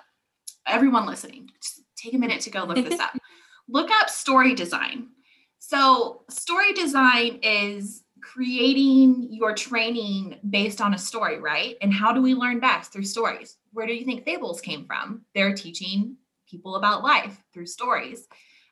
Everyone 0.65 1.05
listening, 1.05 1.51
just 1.61 1.81
take 1.95 2.15
a 2.15 2.17
minute 2.17 2.41
to 2.41 2.49
go 2.49 2.63
look 2.63 2.83
this 2.83 2.99
up 2.99 3.11
look 3.67 3.89
up 3.91 4.09
story 4.09 4.55
design. 4.55 5.07
So, 5.59 6.23
story 6.29 6.73
design 6.73 7.39
is 7.41 8.03
creating 8.21 9.27
your 9.31 9.53
training 9.53 10.37
based 10.49 10.81
on 10.81 10.93
a 10.93 10.97
story, 10.97 11.39
right? 11.39 11.75
And 11.81 11.93
how 11.93 12.11
do 12.11 12.21
we 12.21 12.33
learn 12.33 12.59
best? 12.59 12.91
Through 12.91 13.05
stories. 13.05 13.57
Where 13.73 13.87
do 13.87 13.93
you 13.93 14.05
think 14.05 14.25
fables 14.25 14.61
came 14.61 14.85
from? 14.85 15.21
They're 15.33 15.53
teaching 15.53 16.15
people 16.49 16.75
about 16.75 17.03
life 17.03 17.41
through 17.53 17.67
stories. 17.67 18.27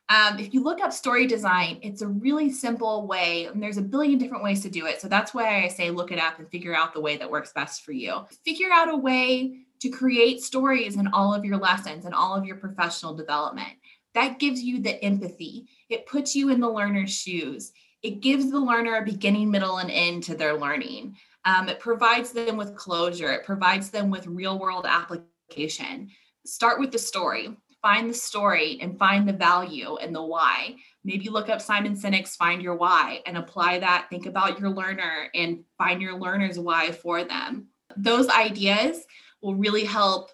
Um, 0.08 0.38
if 0.38 0.54
you 0.54 0.62
look 0.62 0.80
up 0.80 0.92
story 0.92 1.26
design, 1.26 1.80
it's 1.82 2.02
a 2.02 2.06
really 2.06 2.50
simple 2.50 3.06
way, 3.08 3.46
and 3.46 3.60
there's 3.60 3.76
a 3.76 3.82
billion 3.82 4.18
different 4.18 4.44
ways 4.44 4.62
to 4.62 4.70
do 4.70 4.86
it. 4.86 5.00
So 5.00 5.08
that's 5.08 5.34
why 5.34 5.64
I 5.64 5.68
say 5.68 5.90
look 5.90 6.12
it 6.12 6.18
up 6.20 6.38
and 6.38 6.48
figure 6.48 6.76
out 6.76 6.94
the 6.94 7.00
way 7.00 7.16
that 7.16 7.30
works 7.30 7.52
best 7.52 7.82
for 7.82 7.92
you. 7.92 8.24
Figure 8.44 8.70
out 8.72 8.88
a 8.88 8.96
way 8.96 9.58
to 9.80 9.88
create 9.88 10.42
stories 10.42 10.96
in 10.96 11.08
all 11.08 11.34
of 11.34 11.44
your 11.44 11.56
lessons 11.56 12.04
and 12.04 12.14
all 12.14 12.34
of 12.34 12.44
your 12.44 12.56
professional 12.56 13.14
development 13.14 13.68
that 14.16 14.38
gives 14.38 14.62
you 14.62 14.80
the 14.80 15.02
empathy. 15.04 15.68
It 15.90 16.06
puts 16.06 16.34
you 16.34 16.48
in 16.48 16.58
the 16.58 16.70
learner's 16.70 17.14
shoes. 17.14 17.72
It 18.02 18.22
gives 18.22 18.50
the 18.50 18.58
learner 18.58 18.96
a 18.96 19.04
beginning, 19.04 19.50
middle, 19.50 19.76
and 19.76 19.90
end 19.90 20.22
to 20.24 20.34
their 20.34 20.54
learning. 20.54 21.16
Um, 21.44 21.68
it 21.68 21.80
provides 21.80 22.32
them 22.32 22.56
with 22.56 22.74
closure. 22.76 23.30
It 23.32 23.44
provides 23.44 23.90
them 23.90 24.10
with 24.10 24.26
real 24.26 24.58
world 24.58 24.86
application. 24.88 26.10
start 26.46 26.80
with 26.80 26.92
the 26.92 26.98
story. 26.98 27.56
Find 27.82 28.08
the 28.08 28.14
story 28.14 28.78
and 28.80 28.98
find 28.98 29.28
the 29.28 29.32
value 29.34 29.96
and 29.96 30.14
the 30.14 30.22
why. 30.22 30.76
Maybe 31.04 31.28
look 31.28 31.50
up 31.50 31.60
Simon 31.60 31.94
Sinek's 31.94 32.36
Find 32.36 32.62
Your 32.62 32.74
Why 32.74 33.20
and 33.26 33.36
apply 33.36 33.80
that. 33.80 34.06
Think 34.08 34.24
about 34.24 34.58
your 34.58 34.70
learner 34.70 35.28
and 35.34 35.62
find 35.76 36.00
your 36.00 36.18
learner's 36.18 36.58
why 36.58 36.90
for 36.90 37.22
them. 37.22 37.68
Those 37.96 38.28
ideas 38.28 39.04
will 39.42 39.56
really 39.56 39.84
help 39.84 40.30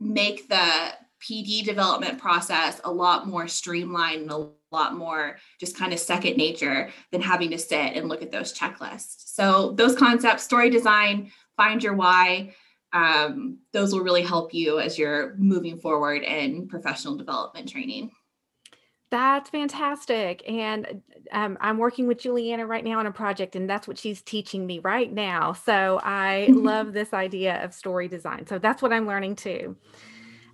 make 0.00 0.48
the 0.48 0.92
PD 1.26 1.64
development 1.64 2.18
process 2.18 2.80
a 2.84 2.92
lot 2.92 3.26
more 3.26 3.48
streamlined 3.48 4.22
and 4.22 4.30
a 4.30 4.48
lot 4.70 4.94
more 4.94 5.38
just 5.58 5.76
kind 5.76 5.92
of 5.92 5.98
second 5.98 6.36
nature 6.36 6.90
than 7.10 7.20
having 7.20 7.50
to 7.50 7.58
sit 7.58 7.96
and 7.96 8.08
look 8.08 8.22
at 8.22 8.30
those 8.30 8.56
checklists. 8.56 9.34
So, 9.34 9.72
those 9.72 9.96
concepts, 9.96 10.44
story 10.44 10.70
design, 10.70 11.32
find 11.56 11.82
your 11.82 11.94
why, 11.94 12.54
um, 12.92 13.58
those 13.72 13.92
will 13.92 14.02
really 14.02 14.22
help 14.22 14.54
you 14.54 14.78
as 14.78 14.98
you're 14.98 15.34
moving 15.36 15.78
forward 15.78 16.22
in 16.22 16.68
professional 16.68 17.16
development 17.16 17.68
training. 17.68 18.10
That's 19.10 19.50
fantastic. 19.50 20.42
And 20.48 21.02
um, 21.30 21.56
I'm 21.60 21.78
working 21.78 22.08
with 22.08 22.18
Julianna 22.18 22.66
right 22.66 22.84
now 22.84 22.98
on 22.98 23.06
a 23.06 23.12
project, 23.12 23.54
and 23.54 23.70
that's 23.70 23.86
what 23.86 23.98
she's 23.98 24.20
teaching 24.22 24.66
me 24.66 24.80
right 24.80 25.12
now. 25.12 25.52
So 25.52 26.00
I 26.02 26.46
love 26.50 26.92
this 26.92 27.12
idea 27.12 27.62
of 27.64 27.72
story 27.72 28.08
design. 28.08 28.46
So 28.46 28.58
that's 28.58 28.82
what 28.82 28.92
I'm 28.92 29.06
learning 29.06 29.36
too. 29.36 29.76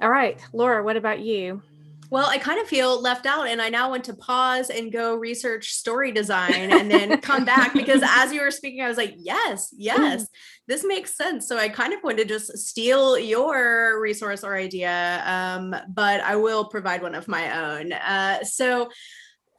All 0.03 0.11
right, 0.11 0.37
Laura, 0.53 0.83
what 0.83 0.97
about 0.97 1.21
you? 1.21 1.63
Well, 2.11 2.27
I 2.27 2.39
kind 2.39 2.61
of 2.61 2.67
feel 2.67 3.01
left 3.01 3.25
out, 3.25 3.47
and 3.47 3.63
I 3.63 3.69
now 3.69 3.89
want 3.89 4.03
to 4.05 4.15
pause 4.15 4.69
and 4.69 4.93
go 4.93 5.15
research 5.15 5.75
story 5.75 6.11
design 6.11 6.73
and 6.73 6.91
then 6.91 7.21
come 7.21 7.45
back 7.45 7.73
because 7.73 8.03
as 8.05 8.33
you 8.33 8.41
were 8.41 8.51
speaking, 8.51 8.83
I 8.83 8.89
was 8.89 8.97
like, 8.97 9.15
yes, 9.17 9.73
yes, 9.79 10.27
this 10.67 10.85
makes 10.85 11.17
sense. 11.17 11.47
So 11.47 11.57
I 11.57 11.69
kind 11.69 11.93
of 11.93 12.03
want 12.03 12.19
to 12.19 12.25
just 12.25 12.59
steal 12.59 13.17
your 13.17 14.01
resource 14.01 14.43
or 14.43 14.57
idea, 14.57 15.23
um, 15.25 15.73
but 15.89 16.21
I 16.21 16.35
will 16.35 16.65
provide 16.65 17.01
one 17.01 17.15
of 17.15 17.29
my 17.29 17.77
own. 17.77 17.93
Uh, 17.93 18.43
so 18.43 18.91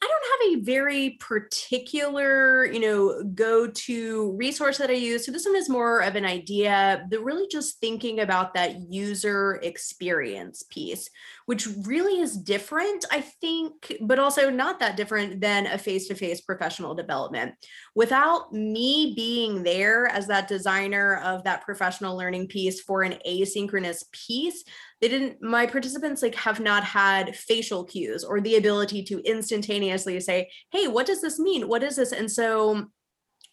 I 0.04 0.08
don't 0.08 0.54
have 0.54 0.60
a 0.60 0.66
very 0.66 1.12
particular, 1.12 2.66
you 2.66 2.82
know, 2.82 3.24
go 3.24 3.68
to 3.68 4.36
resource 4.36 4.78
that 4.80 4.90
I 4.90 4.94
use. 4.94 5.26
So 5.26 5.32
this 5.32 5.46
one 5.46 5.56
is 5.56 5.70
more 5.70 6.02
of 6.02 6.18
an 6.18 6.26
idea, 6.26 7.08
but 7.10 7.24
really 7.24 7.48
just 7.50 7.80
thinking 7.80 8.20
about 8.20 8.54
that 8.56 8.92
user 8.92 9.62
experience 9.64 10.62
piece, 10.64 11.10
which 11.46 11.68
really 11.86 12.20
is 12.22 12.38
different, 12.38 13.06
I 13.12 13.22
think, 13.22 13.98
but 14.02 14.20
also 14.20 14.50
not 14.50 14.80
that 14.80 14.98
different 14.98 15.42
than 15.42 15.68
a 15.68 15.78
face 15.78 16.08
to 16.08 16.16
face 16.16 16.42
professional 16.42 16.96
development. 16.96 17.54
Without 17.96 18.54
me 18.54 19.14
being 19.16 19.64
there 19.64 20.08
as 20.08 20.28
that 20.28 20.48
designer 20.48 21.18
of 21.24 21.44
that 21.44 21.64
professional 21.64 22.18
learning 22.18 22.48
piece 22.48 22.82
for 22.82 23.02
an 23.04 23.20
asynchronous 23.28 24.04
piece, 24.12 24.64
they 25.02 25.10
didn't 25.10 25.42
my 25.42 25.66
participants 25.66 26.22
like 26.22 26.36
have 26.36 26.62
not 26.62 26.84
had 26.84 27.36
facial 27.36 27.84
cues 27.84 28.24
or 28.24 28.40
the 28.40 28.56
ability 28.56 29.04
to 29.04 29.20
instantaneously 29.26 30.18
say 30.22 30.50
hey 30.72 30.88
what 30.88 31.06
does 31.06 31.20
this 31.20 31.38
mean 31.38 31.68
what 31.68 31.84
is 31.84 31.98
this 31.98 32.14
and 32.14 32.32
so 32.32 32.86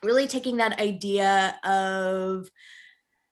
really 0.04 0.28
taking 0.28 0.58
that 0.58 0.80
idea 0.80 1.58
of 1.64 2.48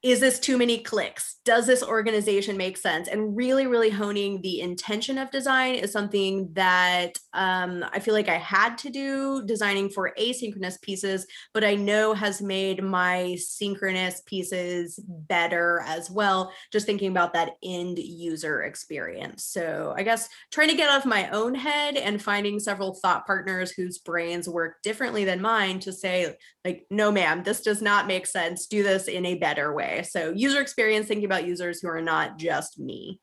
is 0.03 0.21
this 0.21 0.39
too 0.39 0.57
many 0.57 0.79
clicks? 0.79 1.41
Does 1.45 1.67
this 1.67 1.83
organization 1.83 2.57
make 2.57 2.77
sense? 2.77 3.09
And 3.09 3.37
really, 3.37 3.67
really 3.67 3.91
honing 3.91 4.41
the 4.43 4.61
intention 4.61 5.19
of 5.19 5.33
design 5.33 5.75
is 5.75 5.91
something 5.91 6.51
that 6.53 7.19
um, 7.33 7.85
I 7.93 7.99
feel 7.99 8.15
like 8.15 8.29
I 8.29 8.37
had 8.37 8.79
to 8.79 8.91
do 8.91 9.43
designing 9.45 9.89
for 9.89 10.13
asynchronous 10.21 10.81
pieces, 10.83 11.27
but 11.53 11.65
I 11.65 11.75
know 11.75 12.15
has 12.15 12.41
made 12.41 12.81
my 12.83 13.37
synchronous 13.41 14.21
pieces 14.25 15.01
better 15.05 15.83
as 15.85 16.09
well. 16.09 16.53
Just 16.73 16.87
thinking 16.87 17.11
about 17.11 17.33
that 17.33 17.53
end 17.65 17.99
user 17.99 18.63
experience. 18.63 19.47
So 19.47 19.95
I 19.97 20.05
guess 20.05 20.29
trying 20.53 20.69
to 20.69 20.77
get 20.77 20.91
off 20.91 21.07
my 21.07 21.29
own 21.31 21.57
head 21.57 21.97
and 21.97 22.23
finding 22.23 22.61
several 22.61 22.95
thought 22.95 23.27
partners 23.27 23.73
whose 23.73 23.99
brains 23.99 24.49
work 24.49 24.81
differently 24.85 25.25
than 25.25 25.43
mine 25.43 25.81
to 25.81 25.93
say, 25.93 26.37
like, 26.65 26.87
no, 26.89 27.11
ma'am, 27.11 27.43
this 27.43 27.63
does 27.63 27.83
not 27.83 28.07
make 28.07 28.27
sense. 28.27 28.67
Do 28.67 28.85
this 28.85 29.09
in 29.09 29.27
a 29.27 29.35
better 29.35 29.75
way 29.75 29.88
way. 29.89 30.03
So 30.03 30.31
user 30.31 30.61
experience, 30.61 31.07
thinking 31.07 31.25
about 31.25 31.47
users 31.47 31.81
who 31.81 31.89
are 31.89 32.03
not 32.03 32.39
just 32.39 32.79
me. 32.79 33.21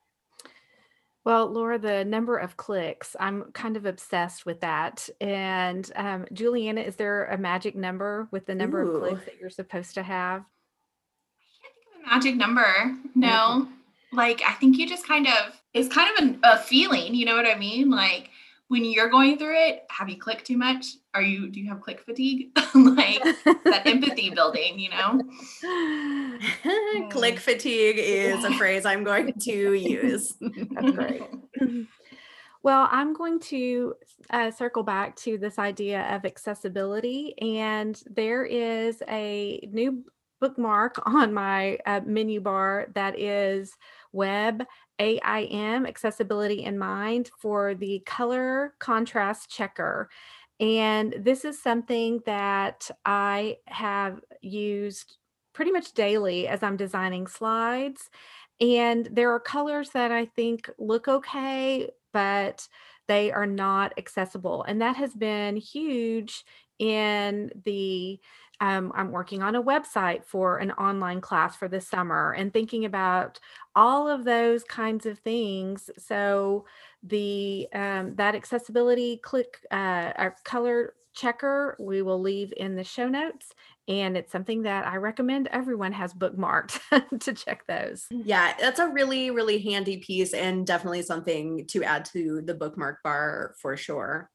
Well, 1.24 1.50
Laura, 1.50 1.76
the 1.76 2.04
number 2.04 2.36
of 2.36 2.56
clicks, 2.56 3.16
I'm 3.18 3.50
kind 3.52 3.76
of 3.76 3.84
obsessed 3.84 4.46
with 4.46 4.60
that. 4.60 5.08
And 5.20 5.90
um, 5.96 6.26
Julianna, 6.32 6.82
is 6.82 6.94
there 6.94 7.24
a 7.26 7.36
magic 7.36 7.74
number 7.74 8.28
with 8.30 8.46
the 8.46 8.54
number 8.54 8.82
Ooh. 8.82 8.96
of 8.96 9.02
clicks 9.02 9.24
that 9.24 9.40
you're 9.40 9.50
supposed 9.50 9.94
to 9.94 10.04
have? 10.04 10.42
I 10.42 11.56
can't 11.62 11.74
think 11.74 11.96
of 11.96 12.12
a 12.12 12.14
magic 12.14 12.36
number. 12.36 12.96
No. 13.16 13.68
Like, 14.12 14.40
I 14.46 14.52
think 14.52 14.78
you 14.78 14.88
just 14.88 15.06
kind 15.06 15.26
of, 15.26 15.60
it's 15.74 15.92
kind 15.92 16.08
of 16.16 16.24
an, 16.24 16.38
a 16.44 16.58
feeling, 16.58 17.12
you 17.14 17.26
know 17.26 17.34
what 17.34 17.46
I 17.46 17.58
mean? 17.58 17.90
Like, 17.90 18.30
when 18.68 18.84
you're 18.84 19.08
going 19.08 19.38
through 19.38 19.56
it, 19.56 19.84
have 19.90 20.08
you 20.08 20.16
clicked 20.16 20.46
too 20.46 20.56
much? 20.56 20.86
Are 21.14 21.22
you 21.22 21.48
do 21.48 21.60
you 21.60 21.68
have 21.68 21.80
click 21.80 22.00
fatigue? 22.00 22.50
like 22.74 23.22
that 23.64 23.82
empathy 23.86 24.30
building, 24.34 24.78
you 24.78 24.90
know? 24.90 25.22
click 27.10 27.38
fatigue 27.38 27.96
is 27.98 28.44
a 28.44 28.52
phrase 28.54 28.84
I'm 28.84 29.04
going 29.04 29.32
to 29.32 29.72
use. 29.74 30.34
That's 30.40 30.90
great. 30.90 31.22
Well, 32.62 32.88
I'm 32.90 33.12
going 33.12 33.38
to 33.40 33.94
uh, 34.30 34.50
circle 34.50 34.82
back 34.82 35.14
to 35.16 35.38
this 35.38 35.56
idea 35.56 36.02
of 36.14 36.24
accessibility, 36.24 37.34
and 37.40 38.00
there 38.10 38.44
is 38.44 39.00
a 39.08 39.60
new 39.72 40.04
bookmark 40.40 41.00
on 41.06 41.32
my 41.32 41.78
uh, 41.86 42.00
menu 42.04 42.40
bar 42.40 42.88
that 42.94 43.18
is 43.18 43.72
web 44.16 44.64
AIM, 44.98 45.86
accessibility 45.86 46.64
in 46.64 46.78
mind, 46.78 47.30
for 47.38 47.74
the 47.74 48.02
color 48.06 48.74
contrast 48.78 49.50
checker. 49.50 50.08
And 50.58 51.14
this 51.18 51.44
is 51.44 51.62
something 51.62 52.20
that 52.24 52.90
I 53.04 53.58
have 53.66 54.20
used 54.40 55.18
pretty 55.52 55.70
much 55.70 55.92
daily 55.92 56.48
as 56.48 56.62
I'm 56.62 56.76
designing 56.76 57.26
slides. 57.26 58.10
And 58.60 59.06
there 59.12 59.32
are 59.32 59.40
colors 59.40 59.90
that 59.90 60.10
I 60.10 60.24
think 60.24 60.70
look 60.78 61.08
okay, 61.08 61.90
but 62.12 62.66
they 63.06 63.30
are 63.30 63.46
not 63.46 63.92
accessible. 63.98 64.64
And 64.64 64.80
that 64.80 64.96
has 64.96 65.14
been 65.14 65.56
huge 65.56 66.44
in 66.78 67.50
the 67.64 68.18
um, 68.60 68.92
I'm 68.94 69.12
working 69.12 69.42
on 69.42 69.54
a 69.54 69.62
website 69.62 70.24
for 70.24 70.58
an 70.58 70.70
online 70.72 71.20
class 71.20 71.56
for 71.56 71.68
the 71.68 71.80
summer 71.80 72.32
and 72.32 72.52
thinking 72.52 72.84
about 72.84 73.38
all 73.74 74.08
of 74.08 74.24
those 74.24 74.64
kinds 74.64 75.04
of 75.04 75.18
things. 75.18 75.90
So 75.98 76.64
the 77.02 77.68
um, 77.74 78.14
that 78.16 78.34
accessibility 78.34 79.18
click 79.18 79.58
uh, 79.70 80.12
our 80.16 80.36
color 80.44 80.94
checker 81.14 81.76
we 81.80 82.02
will 82.02 82.20
leave 82.20 82.52
in 82.58 82.76
the 82.76 82.84
show 82.84 83.08
notes 83.08 83.54
and 83.88 84.18
it's 84.18 84.30
something 84.30 84.62
that 84.62 84.86
I 84.86 84.96
recommend 84.96 85.48
everyone 85.48 85.92
has 85.92 86.12
bookmarked 86.12 86.78
to 87.20 87.32
check 87.32 87.66
those. 87.66 88.06
Yeah, 88.10 88.54
that's 88.60 88.80
a 88.80 88.88
really 88.88 89.30
really 89.30 89.58
handy 89.58 89.98
piece 89.98 90.34
and 90.34 90.66
definitely 90.66 91.02
something 91.02 91.66
to 91.68 91.84
add 91.84 92.04
to 92.06 92.42
the 92.42 92.54
bookmark 92.54 93.02
bar 93.02 93.54
for 93.60 93.76
sure. 93.76 94.30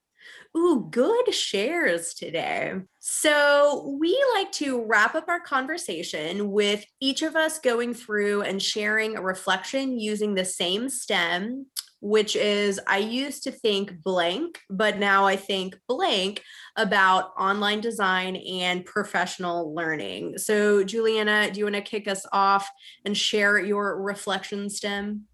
Ooh, 0.55 0.87
good 0.91 1.33
shares 1.33 2.13
today. 2.13 2.73
So, 2.99 3.97
we 3.99 4.21
like 4.33 4.51
to 4.53 4.83
wrap 4.83 5.15
up 5.15 5.29
our 5.29 5.39
conversation 5.39 6.51
with 6.51 6.85
each 6.99 7.21
of 7.21 7.35
us 7.35 7.59
going 7.59 7.93
through 7.93 8.41
and 8.41 8.61
sharing 8.61 9.15
a 9.15 9.21
reflection 9.21 9.97
using 9.97 10.33
the 10.33 10.45
same 10.45 10.89
stem, 10.89 11.67
which 12.01 12.35
is 12.35 12.79
I 12.87 12.97
used 12.97 13.43
to 13.43 13.51
think 13.51 14.01
blank, 14.03 14.59
but 14.69 14.97
now 14.97 15.25
I 15.25 15.35
think 15.35 15.77
blank 15.87 16.43
about 16.75 17.31
online 17.39 17.79
design 17.79 18.35
and 18.35 18.83
professional 18.83 19.73
learning. 19.73 20.37
So, 20.37 20.83
Julianna, 20.83 21.51
do 21.51 21.59
you 21.59 21.65
want 21.65 21.75
to 21.75 21.81
kick 21.81 22.07
us 22.07 22.25
off 22.33 22.67
and 23.05 23.15
share 23.15 23.57
your 23.57 24.01
reflection 24.01 24.69
stem? 24.69 25.27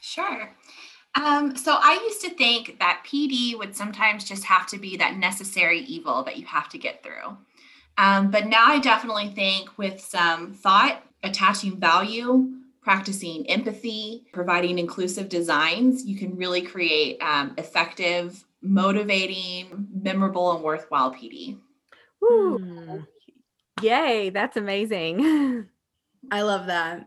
Sure. 0.00 0.56
Um, 1.14 1.56
so 1.56 1.76
I 1.78 2.00
used 2.04 2.22
to 2.22 2.30
think 2.30 2.78
that 2.78 3.04
PD 3.06 3.56
would 3.58 3.76
sometimes 3.76 4.24
just 4.24 4.44
have 4.44 4.66
to 4.68 4.78
be 4.78 4.96
that 4.96 5.16
necessary 5.16 5.80
evil 5.80 6.22
that 6.24 6.38
you 6.38 6.46
have 6.46 6.68
to 6.70 6.78
get 6.78 7.02
through. 7.02 7.36
Um, 7.98 8.30
but 8.30 8.46
now 8.46 8.66
I 8.66 8.78
definitely 8.78 9.28
think 9.28 9.76
with 9.76 10.00
some 10.00 10.54
thought, 10.54 11.02
attaching 11.22 11.78
value, 11.78 12.50
practicing 12.82 13.48
empathy, 13.48 14.24
providing 14.32 14.78
inclusive 14.78 15.28
designs, 15.28 16.04
you 16.04 16.16
can 16.16 16.36
really 16.36 16.62
create 16.62 17.20
um, 17.20 17.54
effective, 17.58 18.44
motivating, 18.62 19.88
memorable, 19.92 20.52
and 20.52 20.64
worthwhile 20.64 21.12
PD. 21.12 21.58
Ooh. 22.24 22.58
Mm. 22.60 23.06
Yay, 23.82 24.30
that's 24.30 24.56
amazing. 24.56 25.68
I 26.30 26.42
love 26.42 26.66
that. 26.66 27.06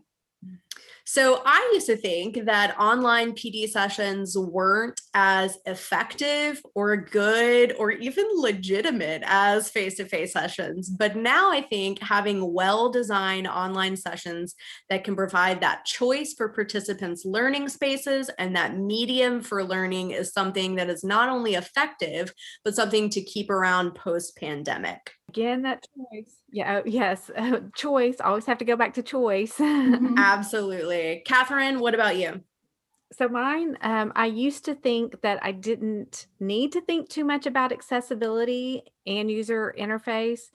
So 1.08 1.40
I 1.46 1.70
used 1.72 1.86
to 1.86 1.96
think 1.96 2.46
that 2.46 2.76
online 2.80 3.32
PD 3.32 3.68
sessions 3.68 4.36
weren't 4.36 5.00
as 5.14 5.56
effective 5.64 6.60
or 6.74 6.96
good 6.96 7.76
or 7.78 7.92
even 7.92 8.26
legitimate 8.34 9.22
as 9.24 9.70
face 9.70 9.98
to 9.98 10.04
face 10.04 10.32
sessions. 10.32 10.90
But 10.90 11.14
now 11.14 11.52
I 11.52 11.62
think 11.62 12.02
having 12.02 12.52
well 12.52 12.90
designed 12.90 13.46
online 13.46 13.96
sessions 13.96 14.56
that 14.90 15.04
can 15.04 15.14
provide 15.14 15.60
that 15.60 15.84
choice 15.84 16.34
for 16.36 16.48
participants' 16.48 17.24
learning 17.24 17.68
spaces 17.68 18.28
and 18.36 18.56
that 18.56 18.76
medium 18.76 19.42
for 19.42 19.62
learning 19.62 20.10
is 20.10 20.32
something 20.32 20.74
that 20.74 20.90
is 20.90 21.04
not 21.04 21.28
only 21.28 21.54
effective, 21.54 22.32
but 22.64 22.74
something 22.74 23.10
to 23.10 23.22
keep 23.22 23.48
around 23.48 23.94
post 23.94 24.36
pandemic. 24.36 25.12
Again, 25.36 25.62
that 25.62 25.84
choice. 25.94 26.34
Yeah, 26.50 26.80
yes, 26.86 27.30
uh, 27.36 27.60
choice. 27.74 28.16
Always 28.22 28.46
have 28.46 28.56
to 28.58 28.64
go 28.64 28.74
back 28.74 28.94
to 28.94 29.02
choice. 29.02 29.58
Mm-hmm. 29.86 30.14
Absolutely. 30.18 31.22
Kathryn, 31.26 31.78
what 31.78 31.94
about 31.94 32.16
you? 32.16 32.40
So 33.12 33.28
mine, 33.28 33.78
um, 33.82 34.12
I 34.16 34.26
used 34.26 34.64
to 34.64 34.74
think 34.74 35.20
that 35.22 35.38
I 35.42 35.52
didn't 35.52 36.26
need 36.40 36.72
to 36.72 36.80
think 36.80 37.08
too 37.08 37.24
much 37.24 37.46
about 37.46 37.72
accessibility 37.72 38.82
and 39.06 39.30
user 39.30 39.74
interface, 39.78 40.50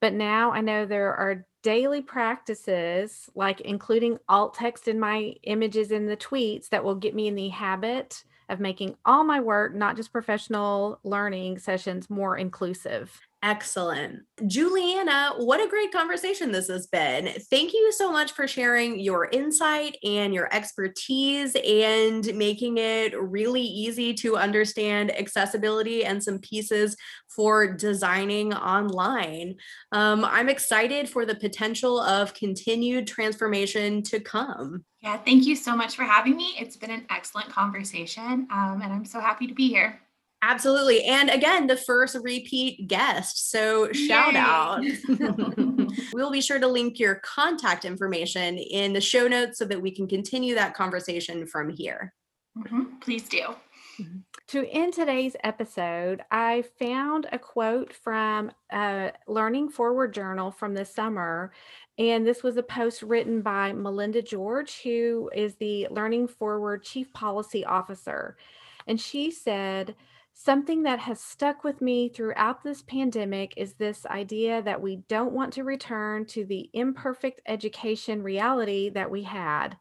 but 0.00 0.12
now 0.12 0.52
I 0.52 0.60
know 0.60 0.84
there 0.84 1.14
are 1.14 1.46
daily 1.62 2.02
practices 2.02 3.30
like 3.34 3.62
including 3.62 4.18
alt 4.28 4.54
text 4.54 4.86
in 4.86 5.00
my 5.00 5.34
images 5.44 5.90
in 5.90 6.06
the 6.06 6.16
tweets 6.16 6.68
that 6.68 6.84
will 6.84 6.96
get 6.96 7.14
me 7.14 7.26
in 7.26 7.36
the 7.36 7.48
habit 7.48 8.22
of 8.48 8.60
making 8.60 8.96
all 9.04 9.24
my 9.24 9.40
work, 9.40 9.74
not 9.74 9.96
just 9.96 10.12
professional 10.12 10.98
learning 11.04 11.58
sessions, 11.58 12.10
more 12.10 12.36
inclusive. 12.36 13.18
Excellent. 13.44 14.20
Julianna, 14.46 15.34
what 15.36 15.62
a 15.62 15.68
great 15.68 15.92
conversation 15.92 16.50
this 16.50 16.68
has 16.68 16.86
been. 16.86 17.28
Thank 17.50 17.74
you 17.74 17.92
so 17.92 18.10
much 18.10 18.32
for 18.32 18.48
sharing 18.48 18.98
your 18.98 19.26
insight 19.26 19.98
and 20.02 20.32
your 20.32 20.48
expertise 20.50 21.54
and 21.54 22.34
making 22.34 22.78
it 22.78 23.12
really 23.20 23.60
easy 23.60 24.14
to 24.14 24.38
understand 24.38 25.14
accessibility 25.14 26.06
and 26.06 26.24
some 26.24 26.38
pieces 26.38 26.96
for 27.28 27.70
designing 27.70 28.54
online. 28.54 29.56
Um, 29.92 30.24
I'm 30.24 30.48
excited 30.48 31.10
for 31.10 31.26
the 31.26 31.34
potential 31.34 32.00
of 32.00 32.32
continued 32.32 33.06
transformation 33.06 34.02
to 34.04 34.20
come. 34.20 34.86
Yeah, 35.02 35.18
thank 35.18 35.44
you 35.44 35.54
so 35.54 35.76
much 35.76 35.96
for 35.96 36.04
having 36.04 36.34
me. 36.34 36.54
It's 36.58 36.78
been 36.78 36.90
an 36.90 37.04
excellent 37.10 37.50
conversation, 37.50 38.48
um, 38.50 38.80
and 38.82 38.90
I'm 38.90 39.04
so 39.04 39.20
happy 39.20 39.46
to 39.46 39.52
be 39.52 39.68
here. 39.68 40.00
Absolutely. 40.46 41.04
And 41.04 41.30
again, 41.30 41.66
the 41.66 41.76
first 41.76 42.18
repeat 42.22 42.86
guest. 42.86 43.50
So 43.50 43.90
shout 43.92 44.34
Yay. 44.34 44.38
out. 44.38 44.84
we'll 46.12 46.30
be 46.30 46.42
sure 46.42 46.58
to 46.58 46.68
link 46.68 46.98
your 46.98 47.16
contact 47.16 47.86
information 47.86 48.58
in 48.58 48.92
the 48.92 49.00
show 49.00 49.26
notes 49.26 49.58
so 49.58 49.64
that 49.64 49.80
we 49.80 49.90
can 49.90 50.06
continue 50.06 50.54
that 50.54 50.74
conversation 50.74 51.46
from 51.46 51.70
here. 51.70 52.12
Mm-hmm. 52.58 52.98
Please 53.00 53.26
do. 53.26 53.54
Mm-hmm. 53.98 54.18
To 54.48 54.68
end 54.70 54.92
today's 54.92 55.34
episode, 55.44 56.22
I 56.30 56.64
found 56.78 57.26
a 57.32 57.38
quote 57.38 57.94
from 57.94 58.52
a 58.70 59.12
Learning 59.26 59.70
Forward 59.70 60.12
journal 60.12 60.50
from 60.50 60.74
the 60.74 60.84
summer. 60.84 61.52
And 61.96 62.26
this 62.26 62.42
was 62.42 62.58
a 62.58 62.62
post 62.62 63.02
written 63.02 63.40
by 63.40 63.72
Melinda 63.72 64.20
George, 64.20 64.82
who 64.82 65.30
is 65.34 65.54
the 65.54 65.88
Learning 65.90 66.28
Forward 66.28 66.84
Chief 66.84 67.10
Policy 67.14 67.64
Officer. 67.64 68.36
And 68.86 69.00
she 69.00 69.30
said, 69.30 69.94
Something 70.36 70.82
that 70.82 70.98
has 70.98 71.20
stuck 71.20 71.62
with 71.62 71.80
me 71.80 72.08
throughout 72.08 72.64
this 72.64 72.82
pandemic 72.82 73.54
is 73.56 73.74
this 73.74 74.04
idea 74.06 74.60
that 74.62 74.82
we 74.82 74.96
don't 75.08 75.32
want 75.32 75.52
to 75.54 75.62
return 75.62 76.26
to 76.26 76.44
the 76.44 76.68
imperfect 76.72 77.40
education 77.46 78.20
reality 78.20 78.90
that 78.90 79.08
we 79.08 79.22
had. 79.22 79.76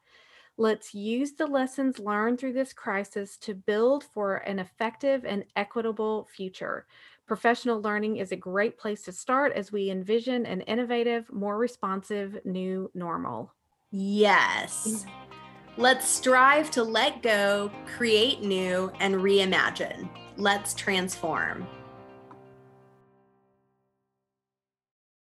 Let's 0.56 0.94
use 0.94 1.32
the 1.34 1.48
lessons 1.48 1.98
learned 1.98 2.39
through 2.39 2.54
this 2.54 2.72
crisis 2.72 3.36
to 3.39 3.56
build 3.56 4.04
for 4.13 4.38
an 4.38 4.60
effective 4.60 5.26
and 5.26 5.44
equitable 5.56 6.30
future. 6.32 6.86
Professional 7.26 7.82
learning 7.82 8.18
is 8.18 8.32
a 8.32 8.38
great 8.38 8.78
place 8.78 9.02
to 9.06 9.12
start 9.12 9.54
as 9.54 9.72
we 9.72 9.89
envision 9.89 10.46
an 10.46 10.62
innovative, 10.62 11.34
more 11.34 11.58
responsive 11.58 12.38
new 12.46 12.92
normal. 12.94 13.52
Yes. 13.89 15.08
Let's 15.78 16.08
strive 16.08 16.70
to 16.72 16.84
let 16.84 17.24
go, 17.24 17.72
create 17.98 18.44
new, 18.44 18.92
and 19.00 19.16
reimagine. 19.16 20.08
Let's 20.38 20.74
transform. 20.74 21.67